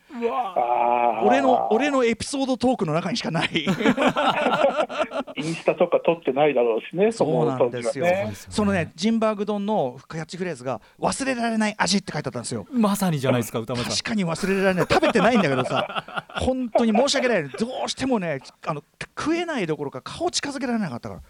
[1.23, 3.65] 俺の俺のエピソードトークの中にしかない。
[5.35, 8.31] インスタとか撮ってないだろうしね、そうなんですよ、ね。
[8.49, 12.67] そのねジンバーグ丼のキャッチフレーズが忘れられない味って書いてあったんですよ。
[12.71, 13.91] まさにじゃないですか歌丸さん。
[13.97, 14.87] 確かに忘れられない。
[14.89, 16.25] 食べてないんだけどさ。
[16.35, 17.49] 本当に申し訳ない。
[17.49, 18.83] どうしてもねあの
[19.17, 21.21] 食えないどころか顔近づけられなかったから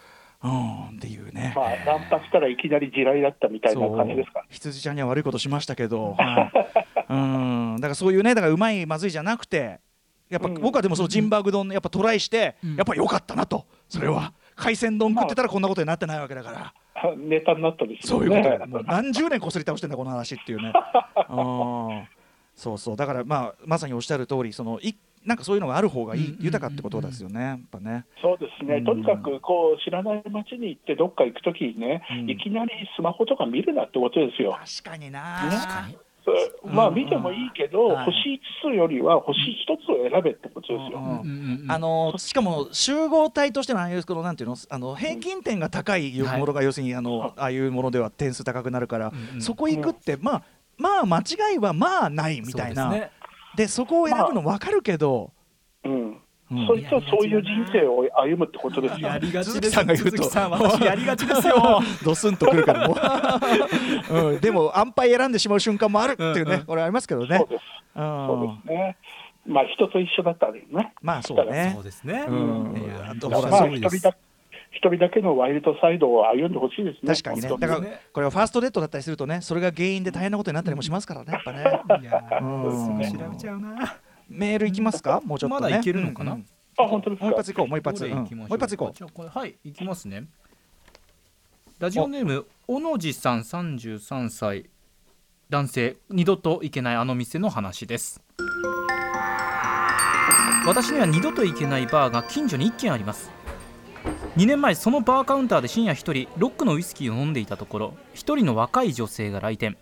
[0.43, 1.53] うんっていうね。
[1.55, 4.43] まあ、ナンパしたらいきなり地雷だったみたいな感じですか。
[4.49, 6.51] 羊ちゃんには悪いことしましたけど、は
[7.09, 7.75] い、うん。
[7.77, 9.79] だからそういうねだからうまいまずいじゃなくて
[10.29, 10.53] やっぱうん。
[10.55, 13.65] 僕はでもそのジンバーグ丼やっぱトライして、やっぱ良かったなと。
[13.88, 14.33] それは。
[14.55, 18.27] 海鮮丼食ってたらこんなことになってないわけだから、ネタになったんですよね。
[18.27, 18.67] そういうことよ。
[18.67, 20.73] もう何十年こすり倒してんだこの話っていうね。
[21.29, 21.33] う
[21.93, 22.07] ん。
[22.55, 22.95] そうそう。
[22.95, 24.95] だからまあまさにおっしゃる通りそのい
[25.28, 28.05] なんかそういうのがある方がいい、豊かってことですよねやっぱね。
[28.21, 28.86] そうですね、うん。
[28.86, 32.30] とにかくこう知らない街に行って、どっか行くときにね、うん。
[32.30, 34.57] いきなりスマホとか見るなってことですよ。
[34.82, 35.91] 確かにな
[36.63, 36.95] まあうん。
[36.95, 38.05] 見てもいいけど、はい。
[38.05, 41.23] 星5つよりは星1つを選べってことですよ。
[41.67, 44.55] あのしかも集合体としてのああいうこのなんていうの？
[44.69, 50.43] あの平均点が高いものが要するにあのああいうものでは点数高くなるからうんうんそこ行くってまあ
[50.78, 53.09] まあ間違いはまあないみたいなそう
[53.58, 55.34] でそこを選ぶの分かるけど
[55.84, 56.22] うん。
[56.51, 56.68] うん。
[56.68, 59.08] そいつはそういう人生を歩むってことですよ。
[59.08, 59.18] や。
[59.18, 60.12] りがち鈴木ですさんが言うと。
[60.12, 61.82] 鈴木さん私やりがちですよ。
[62.05, 62.95] ドスンとくるからも
[64.12, 66.53] う、 うん、でも安牌選んでしまう瞬間もあるっていううん。
[66.53, 67.38] うこれありますけどね。
[67.38, 67.62] そうです。
[67.95, 68.97] うんそうですね。
[69.47, 70.93] まあ人と一緒だったらね。
[71.01, 71.72] まあそうね。
[71.74, 72.26] そうですね。
[72.28, 72.74] うん。
[73.03, 74.16] まあ一人だ
[74.78, 77.13] 一人だけのワイルドサイドを歩んでほしいですね。
[77.13, 77.49] 確かにね。
[77.49, 81.34] だからねこれはファーストデートだったりするとねそれが原因で大変なことになったりもしますからね。
[81.34, 81.61] やっぱね。
[82.01, 82.21] いや
[83.11, 83.97] 調べちゃうな。
[84.30, 85.21] メールいきますか？
[85.25, 85.61] もうちょっとね。
[85.61, 86.38] まだいけるのかな？
[86.78, 87.25] あ本当ですか？
[87.25, 87.38] もう一。
[87.38, 88.07] 発いこうもう一発、う？
[88.09, 88.11] ん。
[88.11, 89.28] もう一発いこう。
[89.28, 90.25] はい行きますね。
[91.80, 94.69] ラジオネーム小野寺さん33歳。
[95.49, 98.21] 男性二度と行けないあの店の話です。
[100.65, 103.32] 私には二度と行けないバーが近所に1軒あります
[104.38, 109.79] 2年前そのバーカウンターで深夜1人ロックのウイスキーを飲んでいたところ1人の若い女性が来店。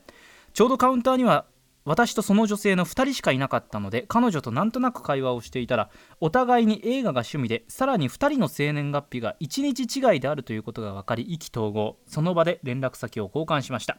[0.54, 1.44] ちょうどカウンターには
[1.84, 5.90] 私とその女性の2人しかいなかったので彼女となんとなく会話をしていたら
[6.22, 11.98] お互いに映画が趣味でさらに2人の生年月日が1日違いであるということが分かり意気投合。
[12.08, 13.98] その場で連絡先を交換しました。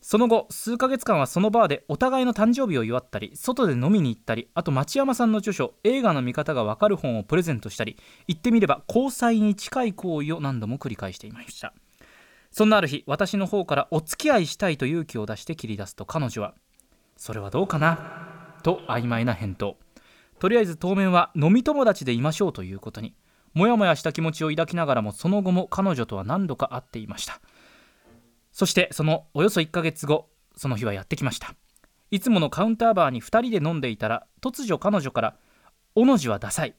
[0.00, 7.96] その後数ヶ月間はそのバーでお互いの誕生日を祝ったり外で飲みに行ったりあと町山さんの著書「映画の見方がわかる本」をプレゼントしたり
[8.26, 11.74] 言ってみれば交際に近い行為を何度も繰り返していました。
[12.50, 16.54] そんなある日私の方からお付き合いしたいと勇気を出して切り出すと彼女は
[17.16, 17.98] 「それはどうかな?」
[18.62, 19.76] と曖昧な返答。
[20.38, 23.14] とりあえず当面は飲み友達でいましょうということに
[23.54, 27.40] もやもやした気持ちを抱きながらもその後も彼女とは何度か会っていました。
[28.58, 31.54] そしてそのおよそ1ヶ月後その日はやってきました。
[32.10, 35.36] いつものカウンターバーに2人で飲んでいたら突如彼女から
[35.94, 36.74] 「おの字はダサい」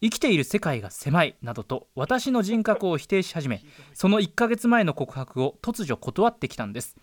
[0.00, 3.62] 生きている世界が狭いなどと私の人格を否定し始め
[3.92, 6.96] その1ヶ月前の告白を突如断ってきたんです。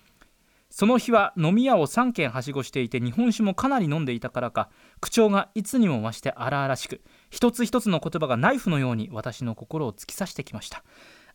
[0.72, 4.72] その日は飲み屋を3軒はしごしていて日本酒もかなり飲んでいたからか
[5.02, 10.84] 口調がいつにも増して荒々しく一つ一つの言葉がナイフのように私の心を突き刺してきました。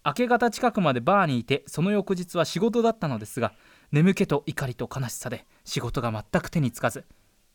[0.04, 3.52] 明け方近くまでバーにいてその翌日は仕事だったのですが
[3.92, 7.04] 眠気と怒りと悲しさで仕事が全く手につかず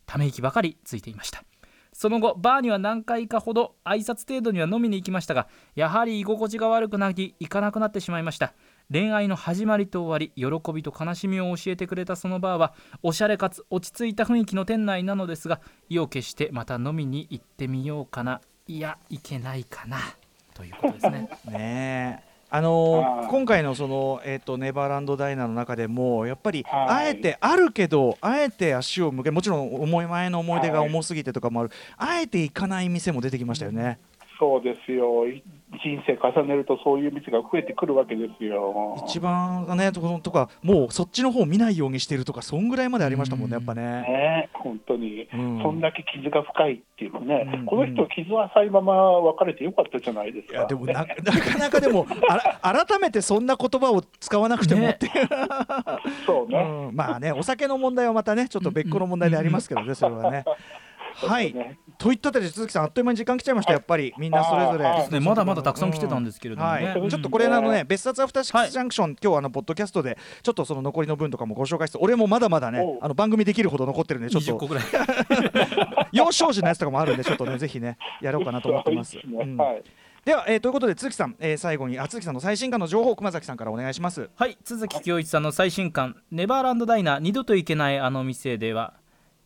[0.06, 1.44] ため息ばかりついていました。
[1.94, 8.54] その後バーには何回かほど挨拶程度には飲みに行きましたがやはり居心地が悪くなり行かなくなってしまいました。
[8.92, 12.74] 恋愛の始まりと終わり喜びと悲しみを教えてくれたそのバーは
[13.04, 19.98] おしゃれかつ落ち着いた雰囲気の店内なのですが意を決してまた飲みに行ってみようかないやいけないかな
[20.54, 21.30] ということですね。
[21.50, 27.08] ねあのー今回のその、えー、とネバーランドダイナーの中でもやっぱり、はい。
[27.08, 34.00] あえてあるけどあえて足を向けもちろん思い前の思い出が重すぎてとかもある、あえて行かない店も出てきましたよね、
[34.40, 35.44] そうですよ、い
[35.84, 38.96] 人生重ねるとそういう店が増えてくるわけですよ。
[39.08, 44.02] 一番ねととかもうそっちの方見ないようにしてるとかそんぐらいまでありましたもんねやっぱね。
[44.02, 45.62] ね、本当に、うん。
[45.62, 50.54] そんだけ傷が深いっていうのね、うんこの人、傷は浅いまま別れてよかったじゃないですか。
[50.54, 55.06] いやでもななかなかでもあら改めてそんな言葉を使わなくてもって。
[55.06, 55.12] いう、
[56.26, 56.96] そうね、うん。
[56.96, 60.44] まあねお酒の問題はまたねちょっと別個の問題でありますけどねそれはね。
[61.26, 61.54] はい。
[61.54, 61.80] ね。
[61.98, 64.14] といったあたりで鈴木さんあっという間に時間来ちゃいました、やっぱり。
[64.20, 65.20] みんなそれぞれ、はいですね。
[65.20, 66.86] まだまだたくさん来てたんですけれどもね。
[66.86, 67.10] はい、うん。
[67.10, 68.70] ちょっとこれあのね別冊アフターシックはい。
[68.70, 74.84] スジャンクション、今日あのポッドキャストでちょっとその残りの分とかもご紹介して俺もまだまだねあの番組できるほど残ってるんでちょっ20個とぐらい。
[76.12, 79.14] 幼少時のやつとかもあるんでちょっとねぜひねやろうかなと思ってます。
[79.14, 79.22] で
[79.58, 79.84] はい。
[80.26, 84.30] では、えーということで鈴木さん、えー最後にあ鈴木さんの最新刊の情報を熊崎さんからお願いします。
[84.36, 84.58] はい。
[84.68, 88.94] 都築恭一さんの最新刊「ネバーランドダイナー二度と行けないあの店」では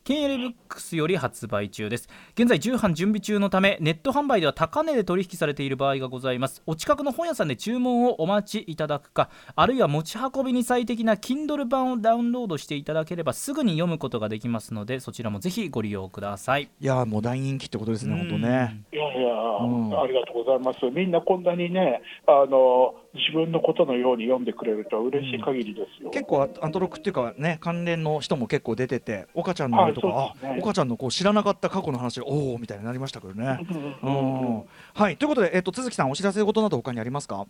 [0.04, 2.08] ケンエレブックスより発売中です。
[2.34, 6.60] 現在重版準備中のためネット販売では高値で取引されている場合がございます。
[6.66, 16.68] お近くの本屋さんで注文をお待ちいただくかあるいは持ち運びに最適な Kindle 版をダウンロードしていただければすぐに読むことができますのでそちらもぜひご利用ください。
[16.80, 18.82] いやーもう大人気ってことですね、本当ね。
[18.92, 20.78] いやいや、んありがとうございます。
[20.90, 26.10] みんなこんなにね、あの自分のことのように読んでくれると嬉しい限りですよ。
[26.10, 33.58] 結構アントロックっていうかね関連の人も結構出てて岡ちゃんのあれとか、はねあ岡ちゃんのこう知らなかった過去の話でおおみたいになりましたけどね。
[33.70, 37.46] うんううんうんんはいということで、えっと鈴木さんお知らせ事など他にありますか？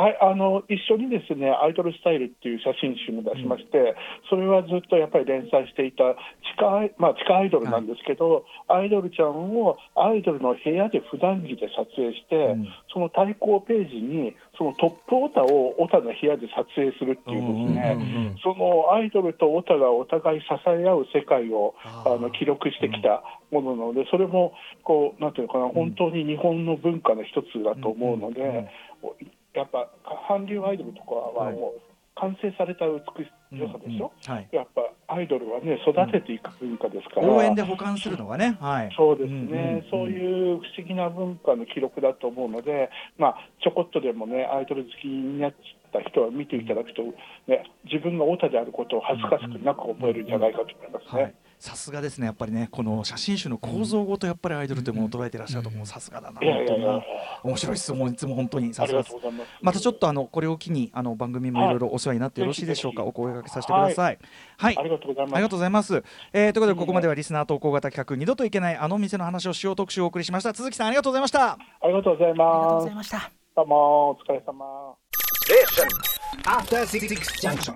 [0.00, 3.94] はい、あの一緒にですねアイドルスタイルっていう写真集も出しまして、
[4.30, 12.66] それはずっとやっぱり連載していた地下アイ、まあ、地下アイドルなんですけど、アイドルちゃんをアイドルの部屋で普段着で撮影して、ん。
[12.92, 28.68] その対抗ページにそのトップオタをオタの部屋で撮影するっていうですね、うんうんうんそのアイドルとオタがお互い支え合う世界をあの記録してきたものなので、それもこうなんていうのかな、本当に日本の文化の一つだと思うので、うんうんうん
[29.54, 29.88] やっぱ
[30.28, 31.80] 韓流アイドルとかはもう
[32.20, 45.54] 完成された美しさでしょ、うんはい、やっぱアイドルはね育てていく文化ですから、応援で保管するのがね、はい、そうですね、そうういう不思議な文化の記録だと思うので、まあ、ちょこっとでもね、アイドル好きになっ
[45.92, 47.02] た人は見ていただくと、
[47.48, 51.22] ね、自分がオタであることを恥ずかしくなく思えるんじゃないかと思いますね。
[51.22, 57.02] はい、さすがですね、やっぱりね、この写真集の構造ごとやっぱりアイドルというものを捉えていらっしゃると、もうさすがだな、本当にな。
[57.44, 59.50] 面白い質問、いつも本当にさありすがですがとうございます。
[59.60, 64.18] またちょっとあのこれを機にあの番組もいろいろお世話になってよろしいでしょうか、はいお声掛けさせてください。
[64.56, 65.34] はい、ありがとうございます。
[65.34, 66.04] ありがとうございます。
[66.32, 70.54] えーということでここまではリスナー投稿型企画二度といけないあの店の話をしよう特集をお送りしました。
[70.54, 71.52] 鈴木さんありがとうございました。
[71.52, 72.94] ありがとうございありがとうますござい。
[72.94, 74.94] ましたどうもお疲れ様。
[75.44, 75.88] Station.
[76.44, 77.74] After Six Junction.